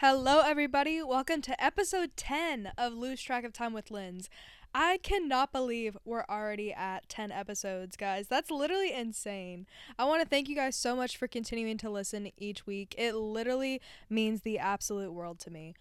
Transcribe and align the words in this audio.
Hello, 0.00 0.42
everybody. 0.46 1.02
Welcome 1.02 1.42
to 1.42 1.60
episode 1.60 2.12
10 2.16 2.70
of 2.78 2.92
Lose 2.92 3.20
Track 3.20 3.42
of 3.42 3.52
Time 3.52 3.72
with 3.72 3.90
Lens. 3.90 4.30
I 4.72 4.98
cannot 4.98 5.50
believe 5.50 5.98
we're 6.04 6.24
already 6.30 6.72
at 6.72 7.08
10 7.08 7.32
episodes, 7.32 7.96
guys. 7.96 8.28
That's 8.28 8.48
literally 8.48 8.92
insane. 8.92 9.66
I 9.98 10.04
want 10.04 10.22
to 10.22 10.28
thank 10.28 10.48
you 10.48 10.54
guys 10.54 10.76
so 10.76 10.94
much 10.94 11.16
for 11.16 11.26
continuing 11.26 11.78
to 11.78 11.90
listen 11.90 12.30
each 12.36 12.64
week. 12.64 12.94
It 12.96 13.16
literally 13.16 13.80
means 14.08 14.42
the 14.42 14.60
absolute 14.60 15.12
world 15.12 15.40
to 15.40 15.50
me. 15.50 15.74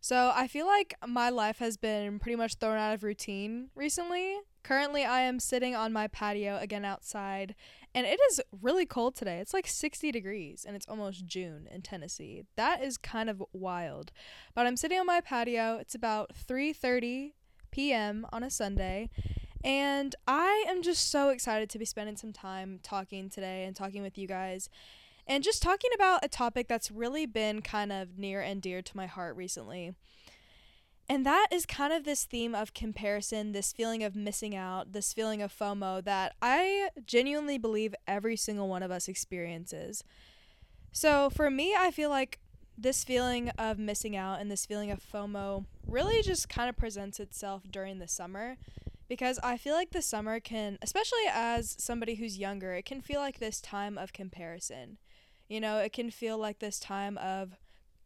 So, 0.00 0.30
I 0.32 0.46
feel 0.46 0.66
like 0.66 0.94
my 1.04 1.28
life 1.28 1.58
has 1.58 1.76
been 1.76 2.20
pretty 2.20 2.36
much 2.36 2.54
thrown 2.54 2.78
out 2.78 2.94
of 2.94 3.02
routine 3.02 3.70
recently. 3.74 4.36
Currently, 4.62 5.04
I 5.04 5.22
am 5.22 5.40
sitting 5.40 5.74
on 5.74 5.92
my 5.92 6.06
patio 6.06 6.58
again 6.58 6.84
outside, 6.84 7.56
and 7.96 8.06
it 8.06 8.20
is 8.30 8.42
really 8.60 8.84
cold 8.84 9.16
today. 9.16 9.38
It's 9.38 9.54
like 9.54 9.66
60 9.66 10.12
degrees, 10.12 10.66
and 10.66 10.76
it's 10.76 10.86
almost 10.86 11.24
June 11.24 11.66
in 11.72 11.80
Tennessee. 11.80 12.44
That 12.54 12.84
is 12.84 12.98
kind 12.98 13.30
of 13.30 13.42
wild. 13.54 14.12
But 14.54 14.66
I'm 14.66 14.76
sitting 14.76 14.98
on 14.98 15.06
my 15.06 15.22
patio. 15.22 15.78
It's 15.78 15.94
about 15.94 16.32
3:30 16.34 17.32
p.m. 17.70 18.26
on 18.30 18.42
a 18.42 18.50
Sunday. 18.50 19.08
And 19.64 20.14
I 20.28 20.66
am 20.68 20.82
just 20.82 21.10
so 21.10 21.30
excited 21.30 21.70
to 21.70 21.78
be 21.78 21.86
spending 21.86 22.16
some 22.16 22.34
time 22.34 22.80
talking 22.82 23.30
today 23.30 23.64
and 23.64 23.74
talking 23.74 24.02
with 24.02 24.18
you 24.18 24.28
guys 24.28 24.68
and 25.26 25.42
just 25.42 25.62
talking 25.62 25.90
about 25.94 26.24
a 26.24 26.28
topic 26.28 26.68
that's 26.68 26.90
really 26.90 27.24
been 27.26 27.62
kind 27.62 27.90
of 27.92 28.18
near 28.18 28.42
and 28.42 28.60
dear 28.60 28.82
to 28.82 28.96
my 28.96 29.06
heart 29.06 29.36
recently. 29.36 29.94
And 31.08 31.24
that 31.24 31.48
is 31.52 31.66
kind 31.66 31.92
of 31.92 32.04
this 32.04 32.24
theme 32.24 32.54
of 32.54 32.74
comparison, 32.74 33.52
this 33.52 33.72
feeling 33.72 34.02
of 34.02 34.16
missing 34.16 34.56
out, 34.56 34.92
this 34.92 35.12
feeling 35.12 35.40
of 35.40 35.56
FOMO 35.56 36.02
that 36.04 36.34
I 36.42 36.88
genuinely 37.06 37.58
believe 37.58 37.94
every 38.08 38.36
single 38.36 38.68
one 38.68 38.82
of 38.82 38.90
us 38.90 39.06
experiences. 39.06 40.02
So 40.90 41.30
for 41.30 41.48
me, 41.48 41.74
I 41.78 41.90
feel 41.90 42.10
like 42.10 42.40
this 42.76 43.04
feeling 43.04 43.50
of 43.50 43.78
missing 43.78 44.16
out 44.16 44.40
and 44.40 44.50
this 44.50 44.66
feeling 44.66 44.90
of 44.90 45.00
FOMO 45.00 45.64
really 45.86 46.22
just 46.22 46.48
kind 46.48 46.68
of 46.68 46.76
presents 46.76 47.20
itself 47.20 47.62
during 47.70 47.98
the 47.98 48.08
summer 48.08 48.56
because 49.08 49.38
I 49.42 49.56
feel 49.56 49.74
like 49.74 49.90
the 49.90 50.02
summer 50.02 50.40
can, 50.40 50.78
especially 50.82 51.22
as 51.32 51.76
somebody 51.78 52.16
who's 52.16 52.38
younger, 52.38 52.74
it 52.74 52.84
can 52.84 53.00
feel 53.00 53.20
like 53.20 53.38
this 53.38 53.60
time 53.60 53.96
of 53.96 54.12
comparison. 54.12 54.98
You 55.48 55.60
know, 55.60 55.78
it 55.78 55.92
can 55.92 56.10
feel 56.10 56.36
like 56.38 56.58
this 56.58 56.80
time 56.80 57.16
of, 57.18 57.56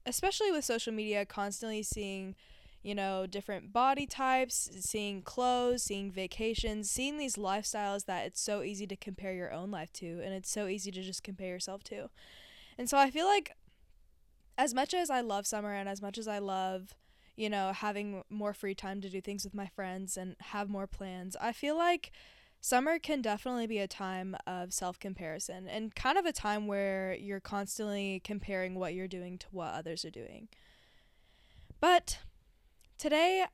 especially 0.05 0.53
with 0.53 0.65
social 0.65 0.93
media, 0.93 1.25
constantly 1.25 1.83
seeing, 1.83 2.35
you 2.83 2.95
know, 2.95 3.27
different 3.27 3.73
body 3.73 4.07
types, 4.07 4.71
seeing 4.81 5.23
clothes, 5.23 5.83
seeing 5.83 6.11
vacations, 6.11 6.91
seeing 6.91 7.19
these 7.19 7.37
lifestyles 7.37 8.07
that 8.07 8.27
it's 8.27 8.41
so 8.41 8.63
easy 8.63 8.87
to 8.87 8.97
compare 8.97 9.35
your 9.35 9.53
own 9.53 9.71
life 9.71 9.93
to 9.93 10.21
and 10.25 10.33
it's 10.33 10.51
so 10.51 10.67
easy 10.67 10.91
to 10.91 11.03
just 11.03 11.23
compare 11.23 11.49
yourself 11.49 11.83
to. 11.85 12.09
And 12.79 12.89
so 12.89 12.97
I 12.97 13.11
feel 13.11 13.27
like 13.27 13.55
as 14.57 14.73
much 14.73 14.95
as 14.95 15.11
I 15.11 15.21
love 15.21 15.47
summer 15.47 15.75
and 15.75 15.89
as 15.89 16.01
much 16.01 16.17
as 16.17 16.27
I 16.27 16.39
love, 16.39 16.95
you 17.37 17.51
know, 17.51 17.73
having 17.73 18.23
more 18.31 18.55
free 18.55 18.75
time 18.75 19.01
to 19.03 19.11
do 19.11 19.21
things 19.21 19.45
with 19.45 19.55
my 19.55 19.67
friends 19.67 20.17
and 20.17 20.37
have 20.41 20.71
more 20.71 20.87
plans, 20.87 21.37
I 21.39 21.53
feel 21.53 21.77
like 21.77 22.13
summer 22.63 22.99
can 22.99 23.21
definitely 23.21 23.67
be 23.67 23.79
a 23.79 23.89
time 23.89 24.37
of 24.47 24.73
self 24.73 24.99
comparison 24.99 25.69
and 25.69 25.95
kind 25.95 26.17
of 26.17 26.25
a 26.25 26.33
time 26.33 26.67
where 26.67 27.15
you're 27.15 27.41
constantly 27.41 28.21
comparing 28.25 28.75
what 28.75 28.95
you're 28.95 29.09
doing 29.09 29.37
to 29.39 29.47
what 29.51 29.75
others 29.75 30.05
are 30.07 30.11
doing. 30.11 30.49
But 31.81 32.19
today, 33.01 33.47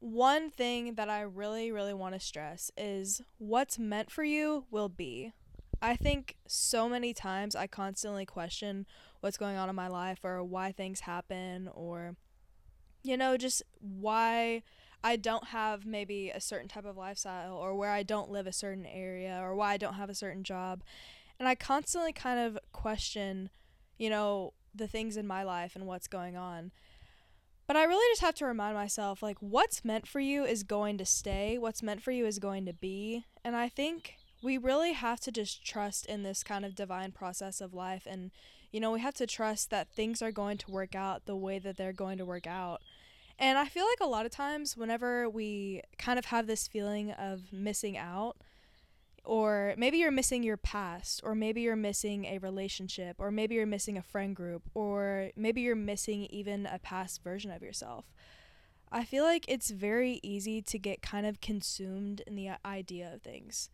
one 0.00 0.50
thing 0.50 0.94
that 0.96 1.08
I 1.08 1.22
really, 1.22 1.72
really 1.72 1.94
want 1.94 2.14
to 2.14 2.20
stress 2.20 2.70
is 2.76 3.22
what's 3.38 3.78
meant 3.78 4.10
for 4.10 4.22
you 4.22 4.66
will 4.70 4.90
be. 4.90 5.32
I 5.80 5.96
think 5.96 6.36
so 6.46 6.88
many 6.88 7.14
times 7.14 7.56
I 7.56 7.66
constantly 7.66 8.26
question 8.26 8.86
what's 9.20 9.38
going 9.38 9.56
on 9.56 9.70
in 9.70 9.74
my 9.74 9.88
life 9.88 10.18
or 10.22 10.44
why 10.44 10.72
things 10.72 11.00
happen 11.00 11.68
or 11.74 12.16
you 13.02 13.16
know 13.16 13.36
just 13.36 13.62
why 13.80 14.62
I 15.02 15.16
don't 15.16 15.48
have 15.48 15.84
maybe 15.84 16.30
a 16.30 16.40
certain 16.40 16.68
type 16.68 16.84
of 16.84 16.96
lifestyle 16.96 17.56
or 17.56 17.74
where 17.74 17.90
I 17.90 18.04
don't 18.04 18.30
live 18.30 18.46
a 18.46 18.52
certain 18.52 18.86
area 18.86 19.40
or 19.42 19.56
why 19.56 19.72
I 19.72 19.76
don't 19.76 19.94
have 19.94 20.10
a 20.10 20.14
certain 20.14 20.44
job. 20.44 20.84
And 21.40 21.48
I 21.48 21.56
constantly 21.56 22.12
kind 22.12 22.38
of 22.38 22.58
question, 22.72 23.50
you 23.98 24.10
know, 24.10 24.52
the 24.74 24.86
things 24.86 25.16
in 25.16 25.26
my 25.26 25.42
life 25.42 25.74
and 25.74 25.86
what's 25.86 26.06
going 26.06 26.36
on. 26.36 26.70
But 27.72 27.78
I 27.78 27.84
really 27.84 28.12
just 28.12 28.20
have 28.20 28.34
to 28.34 28.44
remind 28.44 28.74
myself 28.74 29.22
like 29.22 29.38
what's 29.40 29.82
meant 29.82 30.06
for 30.06 30.20
you 30.20 30.44
is 30.44 30.62
going 30.62 30.98
to 30.98 31.06
stay, 31.06 31.56
what's 31.56 31.82
meant 31.82 32.02
for 32.02 32.10
you 32.10 32.26
is 32.26 32.38
going 32.38 32.66
to 32.66 32.74
be. 32.74 33.24
And 33.46 33.56
I 33.56 33.70
think 33.70 34.16
we 34.42 34.58
really 34.58 34.92
have 34.92 35.20
to 35.20 35.32
just 35.32 35.64
trust 35.64 36.04
in 36.04 36.22
this 36.22 36.42
kind 36.42 36.66
of 36.66 36.74
divine 36.74 37.12
process 37.12 37.62
of 37.62 37.72
life. 37.72 38.02
And 38.06 38.30
you 38.72 38.78
know 38.78 38.90
we 38.92 39.00
have 39.00 39.14
to 39.14 39.26
trust 39.26 39.70
that 39.70 39.88
things 39.88 40.20
are 40.20 40.30
going 40.30 40.58
to 40.58 40.70
work 40.70 40.94
out 40.94 41.24
the 41.24 41.34
way 41.34 41.58
that 41.60 41.78
they're 41.78 41.94
going 41.94 42.18
to 42.18 42.26
work 42.26 42.46
out. 42.46 42.82
And 43.38 43.56
i 43.56 43.64
feel 43.64 43.86
like 43.86 44.00
a 44.02 44.10
lot 44.10 44.26
of 44.26 44.32
times 44.32 44.76
whenever 44.76 45.30
we 45.30 45.80
kind 45.96 46.18
of 46.18 46.26
have 46.26 46.46
this 46.46 46.68
feeling 46.68 47.12
of 47.12 47.54
missing 47.54 47.96
out 47.96 48.36
or 49.24 49.74
maybe 49.76 49.98
you're 49.98 50.10
missing 50.10 50.42
your 50.42 50.56
past 50.56 51.20
or 51.24 51.34
maybe 51.34 51.60
you're 51.60 51.76
missing 51.76 52.24
a 52.24 52.38
relationship 52.38 53.16
or 53.18 53.30
maybe 53.30 53.54
you're 53.54 53.66
missing 53.66 53.96
a 53.96 54.02
friend 54.02 54.34
group 54.34 54.62
or 54.74 55.30
maybe 55.36 55.60
you're 55.60 55.76
missing 55.76 56.26
even 56.30 56.66
a 56.66 56.78
past 56.78 57.22
version 57.22 57.50
of 57.50 57.62
yourself 57.62 58.04
i 58.90 59.04
feel 59.04 59.24
like 59.24 59.44
it's 59.48 59.70
very 59.70 60.18
easy 60.22 60.60
to 60.60 60.78
get 60.78 61.02
kind 61.02 61.26
of 61.26 61.40
consumed 61.40 62.22
in 62.26 62.34
the 62.34 62.50
idea 62.64 63.12
of 63.14 63.22
things 63.22 63.70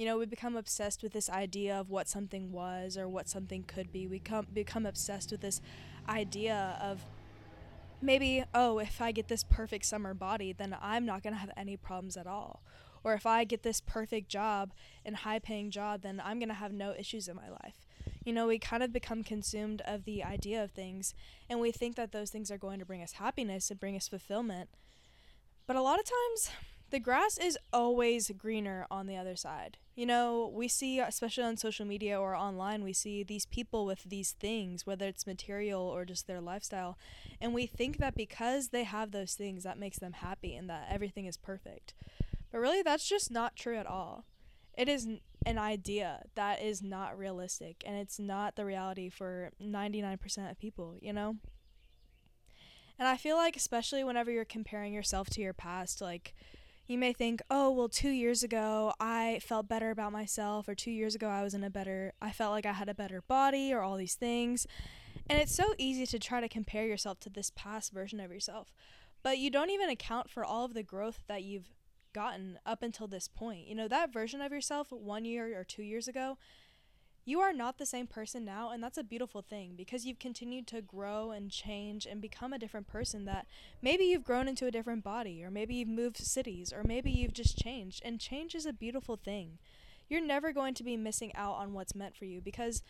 you 0.00 0.06
know, 0.06 0.16
we 0.16 0.24
become 0.24 0.56
obsessed 0.56 1.02
with 1.02 1.12
this 1.12 1.28
idea 1.28 1.78
of 1.78 1.90
what 1.90 2.08
something 2.08 2.52
was 2.52 2.96
or 2.96 3.06
what 3.06 3.28
something 3.28 3.64
could 3.64 3.92
be. 3.92 4.06
We 4.06 4.18
come 4.18 4.46
become 4.50 4.86
obsessed 4.86 5.30
with 5.30 5.42
this 5.42 5.60
idea 6.08 6.78
of 6.80 7.04
maybe, 8.00 8.42
oh, 8.54 8.78
if 8.78 9.02
I 9.02 9.12
get 9.12 9.28
this 9.28 9.44
perfect 9.44 9.84
summer 9.84 10.14
body, 10.14 10.54
then 10.54 10.74
I'm 10.80 11.04
not 11.04 11.22
going 11.22 11.34
to 11.34 11.38
have 11.38 11.50
any 11.54 11.76
problems 11.76 12.16
at 12.16 12.26
all. 12.26 12.62
Or 13.02 13.14
if 13.14 13.26
I 13.26 13.44
get 13.44 13.62
this 13.62 13.80
perfect 13.80 14.28
job 14.28 14.72
and 15.04 15.16
high 15.16 15.38
paying 15.38 15.70
job, 15.70 16.02
then 16.02 16.20
I'm 16.24 16.38
going 16.38 16.48
to 16.48 16.54
have 16.54 16.72
no 16.72 16.94
issues 16.98 17.28
in 17.28 17.36
my 17.36 17.48
life. 17.48 17.86
You 18.24 18.32
know, 18.32 18.46
we 18.46 18.58
kind 18.58 18.82
of 18.82 18.92
become 18.92 19.24
consumed 19.24 19.82
of 19.86 20.04
the 20.04 20.22
idea 20.22 20.62
of 20.62 20.72
things 20.72 21.14
and 21.48 21.60
we 21.60 21.72
think 21.72 21.96
that 21.96 22.12
those 22.12 22.30
things 22.30 22.50
are 22.50 22.58
going 22.58 22.78
to 22.78 22.86
bring 22.86 23.02
us 23.02 23.12
happiness 23.12 23.70
and 23.70 23.80
bring 23.80 23.96
us 23.96 24.08
fulfillment. 24.08 24.68
But 25.66 25.76
a 25.76 25.82
lot 25.82 25.98
of 25.98 26.04
times, 26.04 26.50
the 26.90 26.98
grass 26.98 27.38
is 27.38 27.56
always 27.72 28.30
greener 28.36 28.84
on 28.90 29.06
the 29.06 29.16
other 29.16 29.36
side. 29.36 29.78
You 29.94 30.06
know, 30.06 30.50
we 30.52 30.66
see, 30.66 30.98
especially 30.98 31.44
on 31.44 31.56
social 31.56 31.86
media 31.86 32.18
or 32.18 32.34
online, 32.34 32.82
we 32.82 32.92
see 32.92 33.22
these 33.22 33.46
people 33.46 33.86
with 33.86 34.02
these 34.04 34.32
things, 34.32 34.86
whether 34.86 35.06
it's 35.06 35.26
material 35.26 35.82
or 35.82 36.04
just 36.04 36.26
their 36.26 36.40
lifestyle. 36.40 36.98
And 37.40 37.54
we 37.54 37.66
think 37.66 37.98
that 37.98 38.16
because 38.16 38.68
they 38.68 38.84
have 38.84 39.12
those 39.12 39.34
things, 39.34 39.62
that 39.62 39.78
makes 39.78 39.98
them 39.98 40.14
happy 40.14 40.56
and 40.56 40.68
that 40.68 40.88
everything 40.90 41.26
is 41.26 41.36
perfect. 41.36 41.94
But 42.50 42.60
really, 42.60 42.82
that's 42.82 43.08
just 43.08 43.30
not 43.30 43.56
true 43.56 43.76
at 43.76 43.86
all. 43.86 44.24
It 44.76 44.88
is 44.88 45.06
an 45.46 45.58
idea 45.58 46.22
that 46.34 46.62
is 46.62 46.82
not 46.82 47.18
realistic, 47.18 47.82
and 47.86 47.96
it's 47.96 48.18
not 48.18 48.56
the 48.56 48.64
reality 48.64 49.08
for 49.08 49.50
99% 49.62 50.50
of 50.50 50.58
people, 50.58 50.96
you 51.00 51.12
know? 51.12 51.36
And 52.98 53.08
I 53.08 53.16
feel 53.16 53.36
like, 53.36 53.56
especially 53.56 54.04
whenever 54.04 54.30
you're 54.30 54.44
comparing 54.44 54.92
yourself 54.92 55.30
to 55.30 55.40
your 55.40 55.52
past, 55.52 56.00
like, 56.00 56.34
you 56.86 56.98
may 56.98 57.12
think, 57.12 57.40
oh, 57.50 57.70
well, 57.70 57.88
two 57.88 58.10
years 58.10 58.42
ago 58.42 58.92
I 58.98 59.40
felt 59.42 59.68
better 59.68 59.90
about 59.90 60.12
myself, 60.12 60.68
or 60.68 60.74
two 60.74 60.90
years 60.90 61.14
ago 61.14 61.28
I 61.28 61.42
was 61.42 61.54
in 61.54 61.64
a 61.64 61.70
better, 61.70 62.12
I 62.20 62.32
felt 62.32 62.52
like 62.52 62.66
I 62.66 62.72
had 62.72 62.88
a 62.88 62.94
better 62.94 63.22
body, 63.22 63.72
or 63.72 63.80
all 63.80 63.96
these 63.96 64.16
things. 64.16 64.66
And 65.28 65.40
it's 65.40 65.54
so 65.54 65.74
easy 65.78 66.04
to 66.06 66.18
try 66.18 66.40
to 66.40 66.48
compare 66.48 66.86
yourself 66.86 67.20
to 67.20 67.30
this 67.30 67.52
past 67.54 67.92
version 67.92 68.18
of 68.18 68.32
yourself, 68.32 68.72
but 69.22 69.38
you 69.38 69.50
don't 69.50 69.70
even 69.70 69.88
account 69.88 70.28
for 70.28 70.44
all 70.44 70.64
of 70.64 70.74
the 70.74 70.82
growth 70.82 71.20
that 71.28 71.42
you've 71.42 71.70
gotten 72.12 72.58
up 72.64 72.82
until 72.82 73.06
this 73.06 73.28
point. 73.28 73.66
You 73.66 73.74
know, 73.74 73.88
that 73.88 74.12
version 74.12 74.40
of 74.40 74.52
yourself 74.52 74.90
one 74.90 75.24
year 75.24 75.58
or 75.58 75.64
two 75.64 75.82
years 75.82 76.08
ago, 76.08 76.38
you 77.24 77.40
are 77.40 77.52
not 77.52 77.78
the 77.78 77.86
same 77.86 78.06
person 78.06 78.44
now, 78.44 78.70
and 78.70 78.82
that's 78.82 78.98
a 78.98 79.04
beautiful 79.04 79.42
thing 79.42 79.74
because 79.76 80.04
you've 80.04 80.18
continued 80.18 80.66
to 80.68 80.80
grow 80.80 81.30
and 81.30 81.50
change 81.50 82.06
and 82.06 82.20
become 82.20 82.52
a 82.52 82.58
different 82.58 82.86
person 82.86 83.24
that 83.26 83.46
maybe 83.82 84.04
you've 84.04 84.24
grown 84.24 84.48
into 84.48 84.66
a 84.66 84.70
different 84.70 85.04
body, 85.04 85.44
or 85.44 85.50
maybe 85.50 85.74
you've 85.74 85.88
moved 85.88 86.16
cities, 86.16 86.72
or 86.72 86.82
maybe 86.82 87.10
you've 87.10 87.34
just 87.34 87.58
changed. 87.58 88.02
And 88.04 88.18
change 88.18 88.54
is 88.54 88.66
a 88.66 88.72
beautiful 88.72 89.16
thing. 89.16 89.58
You're 90.08 90.20
never 90.20 90.52
going 90.52 90.74
to 90.74 90.82
be 90.82 90.96
missing 90.96 91.32
out 91.34 91.54
on 91.54 91.72
what's 91.72 91.94
meant 91.94 92.16
for 92.16 92.24
you 92.24 92.40
because 92.40 92.82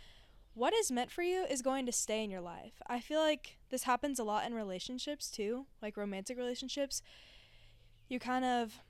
what 0.54 0.74
is 0.74 0.90
meant 0.90 1.10
for 1.10 1.22
you 1.22 1.44
is 1.44 1.62
going 1.62 1.86
to 1.86 1.92
stay 1.92 2.24
in 2.24 2.30
your 2.30 2.40
life. 2.40 2.80
I 2.86 3.00
feel 3.00 3.20
like 3.20 3.58
this 3.70 3.82
happens 3.84 4.18
a 4.18 4.24
lot 4.24 4.46
in 4.46 4.54
relationships 4.54 5.30
too, 5.30 5.66
like 5.82 5.96
romantic 5.96 6.38
relationships. 6.38 7.02
You 8.08 8.18
kind 8.18 8.44
of 8.44 8.80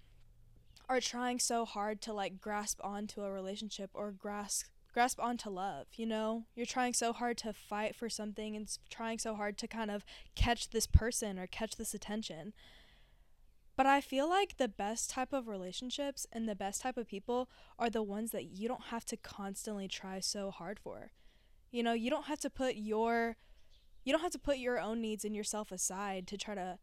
are 0.90 1.00
trying 1.00 1.38
so 1.38 1.64
hard 1.64 2.02
to 2.02 2.12
like 2.12 2.40
grasp 2.40 2.80
onto 2.82 3.22
a 3.22 3.30
relationship 3.30 3.90
or 3.94 4.10
grasp 4.10 4.66
grasp 4.92 5.20
onto 5.20 5.48
love 5.48 5.86
you 5.96 6.04
know? 6.04 6.46
You're 6.56 6.66
trying 6.66 6.94
so 6.94 7.12
hard 7.12 7.38
to 7.38 7.52
fight 7.52 7.94
for 7.94 8.08
something 8.10 8.56
and 8.56 8.68
trying 8.90 9.20
so 9.20 9.36
hard 9.36 9.56
to 9.58 9.68
kind 9.68 9.90
of 9.90 10.04
catch 10.34 10.70
this 10.70 10.88
person 10.88 11.38
or 11.38 11.46
catch 11.46 11.76
this 11.76 11.94
attention. 11.94 12.52
But 13.76 13.86
i 13.86 14.00
feel 14.00 14.28
like 14.28 14.56
the 14.56 14.68
best 14.68 15.08
type 15.08 15.32
of 15.32 15.46
relationships 15.46 16.26
and 16.32 16.48
the 16.48 16.56
best 16.56 16.82
type 16.82 16.98
of 16.98 17.06
people 17.06 17.48
are 17.78 17.88
the 17.88 18.02
ones 18.02 18.32
that 18.32 18.46
you 18.46 18.66
don't 18.66 18.86
have 18.90 19.04
to 19.06 19.16
constantly 19.16 19.86
try 19.86 20.18
so 20.18 20.50
hard 20.50 20.80
for. 20.80 21.12
You 21.70 21.84
know 21.84 21.92
you 21.92 22.10
don't 22.10 22.26
have 22.26 22.40
to 22.40 22.50
put 22.50 22.74
your 22.74 23.36
you 24.04 24.12
don't 24.12 24.22
have 24.22 24.32
to 24.32 24.40
put 24.40 24.58
your 24.58 24.80
own 24.80 25.00
needs 25.00 25.24
and 25.24 25.36
yourself 25.36 25.70
aside 25.70 26.26
to 26.26 26.36
try 26.36 26.56
to 26.56 26.78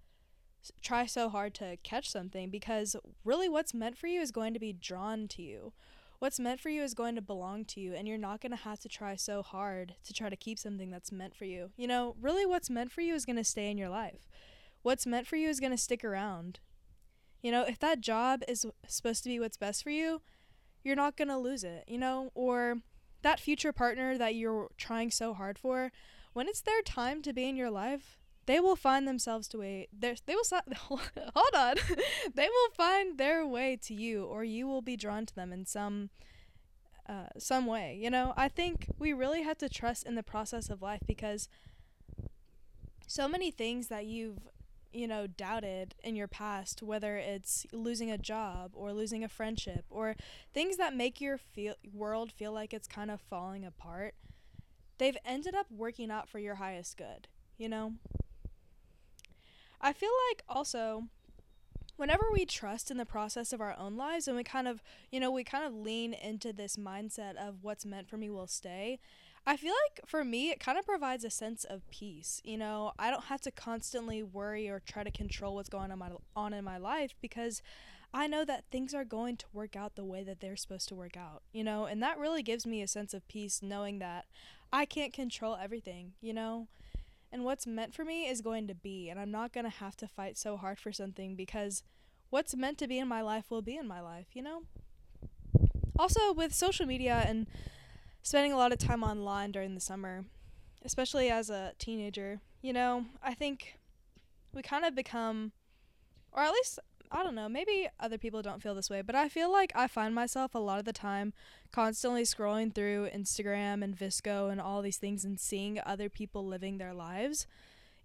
try 0.82 1.06
so 1.06 1.30
hard 1.30 1.54
to 1.56 1.78
catch 1.84 2.10
something 2.10 2.50
because 2.50 2.96
really 3.24 3.50
what's 3.50 3.74
meant 3.74 3.98
for 3.98 4.08
you 4.08 4.22
is 4.22 4.32
going 4.32 4.54
to 4.54 4.60
be 4.60 4.74
drawn 4.74 5.28
to 5.30 5.42
you. 5.42 5.74
What's 6.20 6.40
meant 6.40 6.60
for 6.60 6.70
you 6.70 6.82
is 6.82 6.96
going 6.96 7.14
to 7.16 7.22
belong 7.22 7.66
to 7.66 7.80
you, 7.80 7.94
and 7.94 8.08
you're 8.08 8.18
not 8.18 8.42
going 8.42 8.52
to 8.52 8.58
have 8.58 8.80
to 8.80 8.90
try 8.90 9.16
so 9.16 9.44
hard 9.44 9.94
to 10.04 10.14
try 10.14 10.30
to 10.30 10.36
keep 10.36 10.58
something 10.58 10.90
that's 10.90 11.12
meant 11.12 11.36
for 11.36 11.46
you. 11.46 11.70
You 11.78 11.88
know, 11.88 12.16
really 12.20 12.46
what's 12.46 12.72
meant 12.72 12.92
for 12.92 13.02
you 13.02 13.14
is 13.14 13.26
going 13.26 13.36
to 13.36 13.44
stay 13.44 13.70
in 13.70 13.78
your 13.78 13.90
life. 13.90 14.28
What's 14.82 15.06
meant 15.06 15.28
for 15.28 15.36
you 15.36 15.48
is 15.48 15.60
going 15.60 15.74
to 15.74 15.78
stick 15.78 16.04
around. 16.04 16.60
You 17.44 17.52
know, 17.52 17.64
if 17.64 17.78
that 17.80 18.02
job 18.02 18.42
is 18.48 18.66
supposed 18.88 19.24
to 19.24 19.30
be 19.30 19.40
what's 19.40 19.58
best 19.58 19.84
for 19.84 19.92
you, 19.92 20.22
you're 20.84 20.96
not 20.96 21.18
going 21.18 21.28
to 21.28 21.38
lose 21.38 21.64
it, 21.64 21.84
you 21.88 22.00
know, 22.00 22.32
or 22.34 22.78
that 23.22 23.40
future 23.40 23.72
partner 23.72 24.18
that 24.18 24.34
you're 24.34 24.70
trying 24.78 25.12
so 25.12 25.34
hard 25.36 25.60
for, 25.60 25.92
when 26.34 26.48
it's 26.48 26.62
their 26.62 26.82
time 26.82 27.22
to 27.22 27.34
be 27.34 27.48
in 27.48 27.56
your 27.56 27.70
life, 27.70 28.18
they 28.48 28.60
will 28.62 28.76
find 28.78 29.08
themselves 29.08 29.48
to 29.50 29.60
way 29.60 29.88
they 29.94 30.16
will 30.28 30.44
hold 30.90 31.56
on. 31.56 31.76
They 32.34 32.48
will 32.48 32.72
find 32.74 33.18
their 33.18 33.46
way 33.46 33.78
to 33.84 33.94
you 33.94 34.24
or 34.24 34.44
you 34.44 34.68
will 34.68 34.82
be 34.82 34.96
drawn 34.98 35.26
to 35.28 35.36
them 35.36 35.54
in 35.54 35.66
some 35.66 36.10
uh, 37.08 37.28
some 37.38 37.68
way 37.68 37.98
you 38.02 38.10
know? 38.10 38.34
I 38.36 38.48
think 38.48 38.88
we 38.98 39.14
really 39.14 39.44
have 39.44 39.58
to 39.60 39.70
trust 39.70 40.06
in 40.06 40.16
the 40.16 40.24
process 40.24 40.70
of 40.70 40.82
life 40.82 41.02
because 41.06 41.48
so 43.06 43.28
many 43.28 43.52
things 43.52 43.88
that 43.88 44.06
you've 44.06 44.40
you 44.94 45.08
know 45.08 45.28
doubted 45.28 45.96
in 46.04 46.16
your 46.16 46.28
past 46.28 46.82
whether 46.82 47.18
it's 47.18 47.66
losing 47.74 48.10
a 48.10 48.18
job 48.18 48.72
or 48.74 48.94
losing 48.94 49.24
a 49.24 49.30
friendship 49.30 49.84
or 49.90 50.16
things 50.54 50.78
that 50.78 50.96
make 50.96 51.20
your 51.20 51.38
feel 51.38 51.76
world 51.94 52.32
feel 52.32 52.54
like 52.54 52.74
it's 52.74 52.88
kind 52.88 53.12
of 53.12 53.20
falling 53.20 53.66
apart 53.66 54.16
they've 54.98 55.18
ended 55.26 55.54
up 55.54 55.68
working 55.70 56.10
out 56.10 56.30
for 56.30 56.40
your 56.40 56.56
highest 56.56 56.96
good 56.96 57.28
you 57.58 57.68
know 57.68 57.94
I 59.82 59.94
feel 59.94 60.12
like 60.30 60.44
also 60.50 61.06
whenever 61.98 62.26
we 62.32 62.46
trust 62.46 62.90
in 62.90 62.98
the 62.98 63.06
process 63.06 63.52
of 63.52 63.60
our 63.60 63.76
own 63.78 63.98
lives 63.98 64.28
and 64.28 64.38
we 64.38 64.44
kind 64.44 64.68
of, 64.68 64.82
you 65.12 65.20
know, 65.20 65.32
we 65.32 65.44
kind 65.44 65.66
of 65.66 65.74
lean 65.74 66.14
into 66.14 66.54
this 66.54 66.78
mindset 66.78 67.36
of 67.36 67.64
what's 67.64 67.86
meant 67.86 68.08
for 68.08 68.18
me 68.18 68.30
will 68.30 68.48
stay, 68.48 69.00
I 69.46 69.58
feel 69.58 69.74
like 69.88 70.08
for 70.08 70.24
me, 70.24 70.50
it 70.50 70.60
kind 70.60 70.78
of 70.78 70.86
provides 70.86 71.24
a 71.24 71.30
sense 71.30 71.64
of 71.64 71.90
peace. 71.90 72.42
You 72.44 72.58
know, 72.58 72.92
I 73.00 73.10
don't 73.10 73.26
have 73.26 73.42
to 73.42 73.52
constantly 73.52 74.22
worry 74.22 74.70
or 74.70 74.80
try 74.80 75.04
to 75.04 75.12
control 75.12 75.56
what's 75.56 75.70
going 75.70 75.92
on, 75.92 76.00
my, 76.00 76.10
on 76.36 76.54
in 76.54 76.64
my 76.64 76.78
life 76.78 77.16
because 77.22 77.62
I 78.14 78.28
know 78.28 78.46
that 78.46 78.66
things 78.72 78.94
are 78.94 79.06
going 79.06 79.38
to 79.38 79.46
work 79.52 79.76
out 79.76 79.96
the 79.96 80.06
way 80.06 80.24
that 80.24 80.40
they're 80.40 80.56
supposed 80.56 80.88
to 80.90 80.96
work 80.96 81.18
out, 81.18 81.44
you 81.52 81.64
know, 81.64 81.86
and 81.86 82.02
that 82.04 82.18
really 82.18 82.44
gives 82.44 82.66
me 82.66 82.82
a 82.82 82.88
sense 82.88 83.14
of 83.14 83.28
peace 83.28 83.62
knowing 83.62 84.00
that 84.00 84.26
I 84.72 84.86
can't 84.86 85.14
control 85.14 85.58
everything, 85.60 86.14
you 86.22 86.34
know 86.34 86.68
and 87.32 87.44
what's 87.44 87.68
meant 87.68 87.94
for 87.94 88.06
me 88.06 88.28
is 88.28 88.42
going 88.42 88.68
to 88.68 88.76
be 88.76 89.10
and 89.10 89.20
i'm 89.20 89.32
not 89.32 89.54
going 89.54 89.64
to 89.64 89.70
have 89.70 89.96
to 89.96 90.08
fight 90.08 90.38
so 90.38 90.58
hard 90.58 90.80
for 90.80 90.92
something 90.92 91.36
because 91.36 91.84
what's 92.30 92.56
meant 92.56 92.78
to 92.78 92.88
be 92.88 93.00
in 93.00 93.08
my 93.08 93.22
life 93.22 93.50
will 93.50 93.62
be 93.62 93.76
in 93.76 93.88
my 93.88 94.02
life 94.02 94.28
you 94.34 94.42
know? 94.42 94.64
Also 95.98 96.32
with 96.34 96.54
social 96.54 96.86
media 96.86 97.24
and 97.26 97.48
spending 98.22 98.54
a 98.54 98.58
lot 98.58 98.72
of 98.72 98.78
time 98.78 99.04
online 99.04 99.52
during 99.52 99.74
the 99.74 99.82
summer 99.82 100.26
especially 100.86 101.30
as 101.30 101.50
a 101.50 101.74
teenager 101.80 102.40
you 102.62 102.74
know 102.74 103.06
i 103.24 103.34
think 103.34 103.80
we 104.54 104.62
kind 104.62 104.86
of 104.86 104.96
become 104.96 105.52
or 106.32 106.44
at 106.44 106.52
least 106.52 106.80
I 107.12 107.24
don't 107.24 107.36
know, 107.36 107.48
maybe 107.48 107.88
other 108.00 108.18
people 108.18 108.42
don't 108.42 108.62
feel 108.62 108.76
this 108.76 108.90
way, 108.90 109.02
but 109.02 109.16
I 109.16 109.30
feel 109.30 109.52
like 109.52 109.72
I 109.74 109.88
find 109.88 110.14
myself 110.14 110.54
a 110.54 110.60
lot 110.60 110.80
of 110.80 110.86
the 110.86 110.94
time 110.94 111.34
constantly 111.72 112.24
scrolling 112.24 112.74
through 112.74 113.10
Instagram 113.16 113.84
and 113.84 113.98
VSCO 113.98 114.52
and 114.52 114.60
all 114.60 114.82
these 114.82 114.98
things 114.98 115.24
and 115.24 115.40
seeing 115.40 115.80
other 115.86 116.10
people 116.10 116.46
living 116.46 116.78
their 116.78 116.94
lives, 116.94 117.48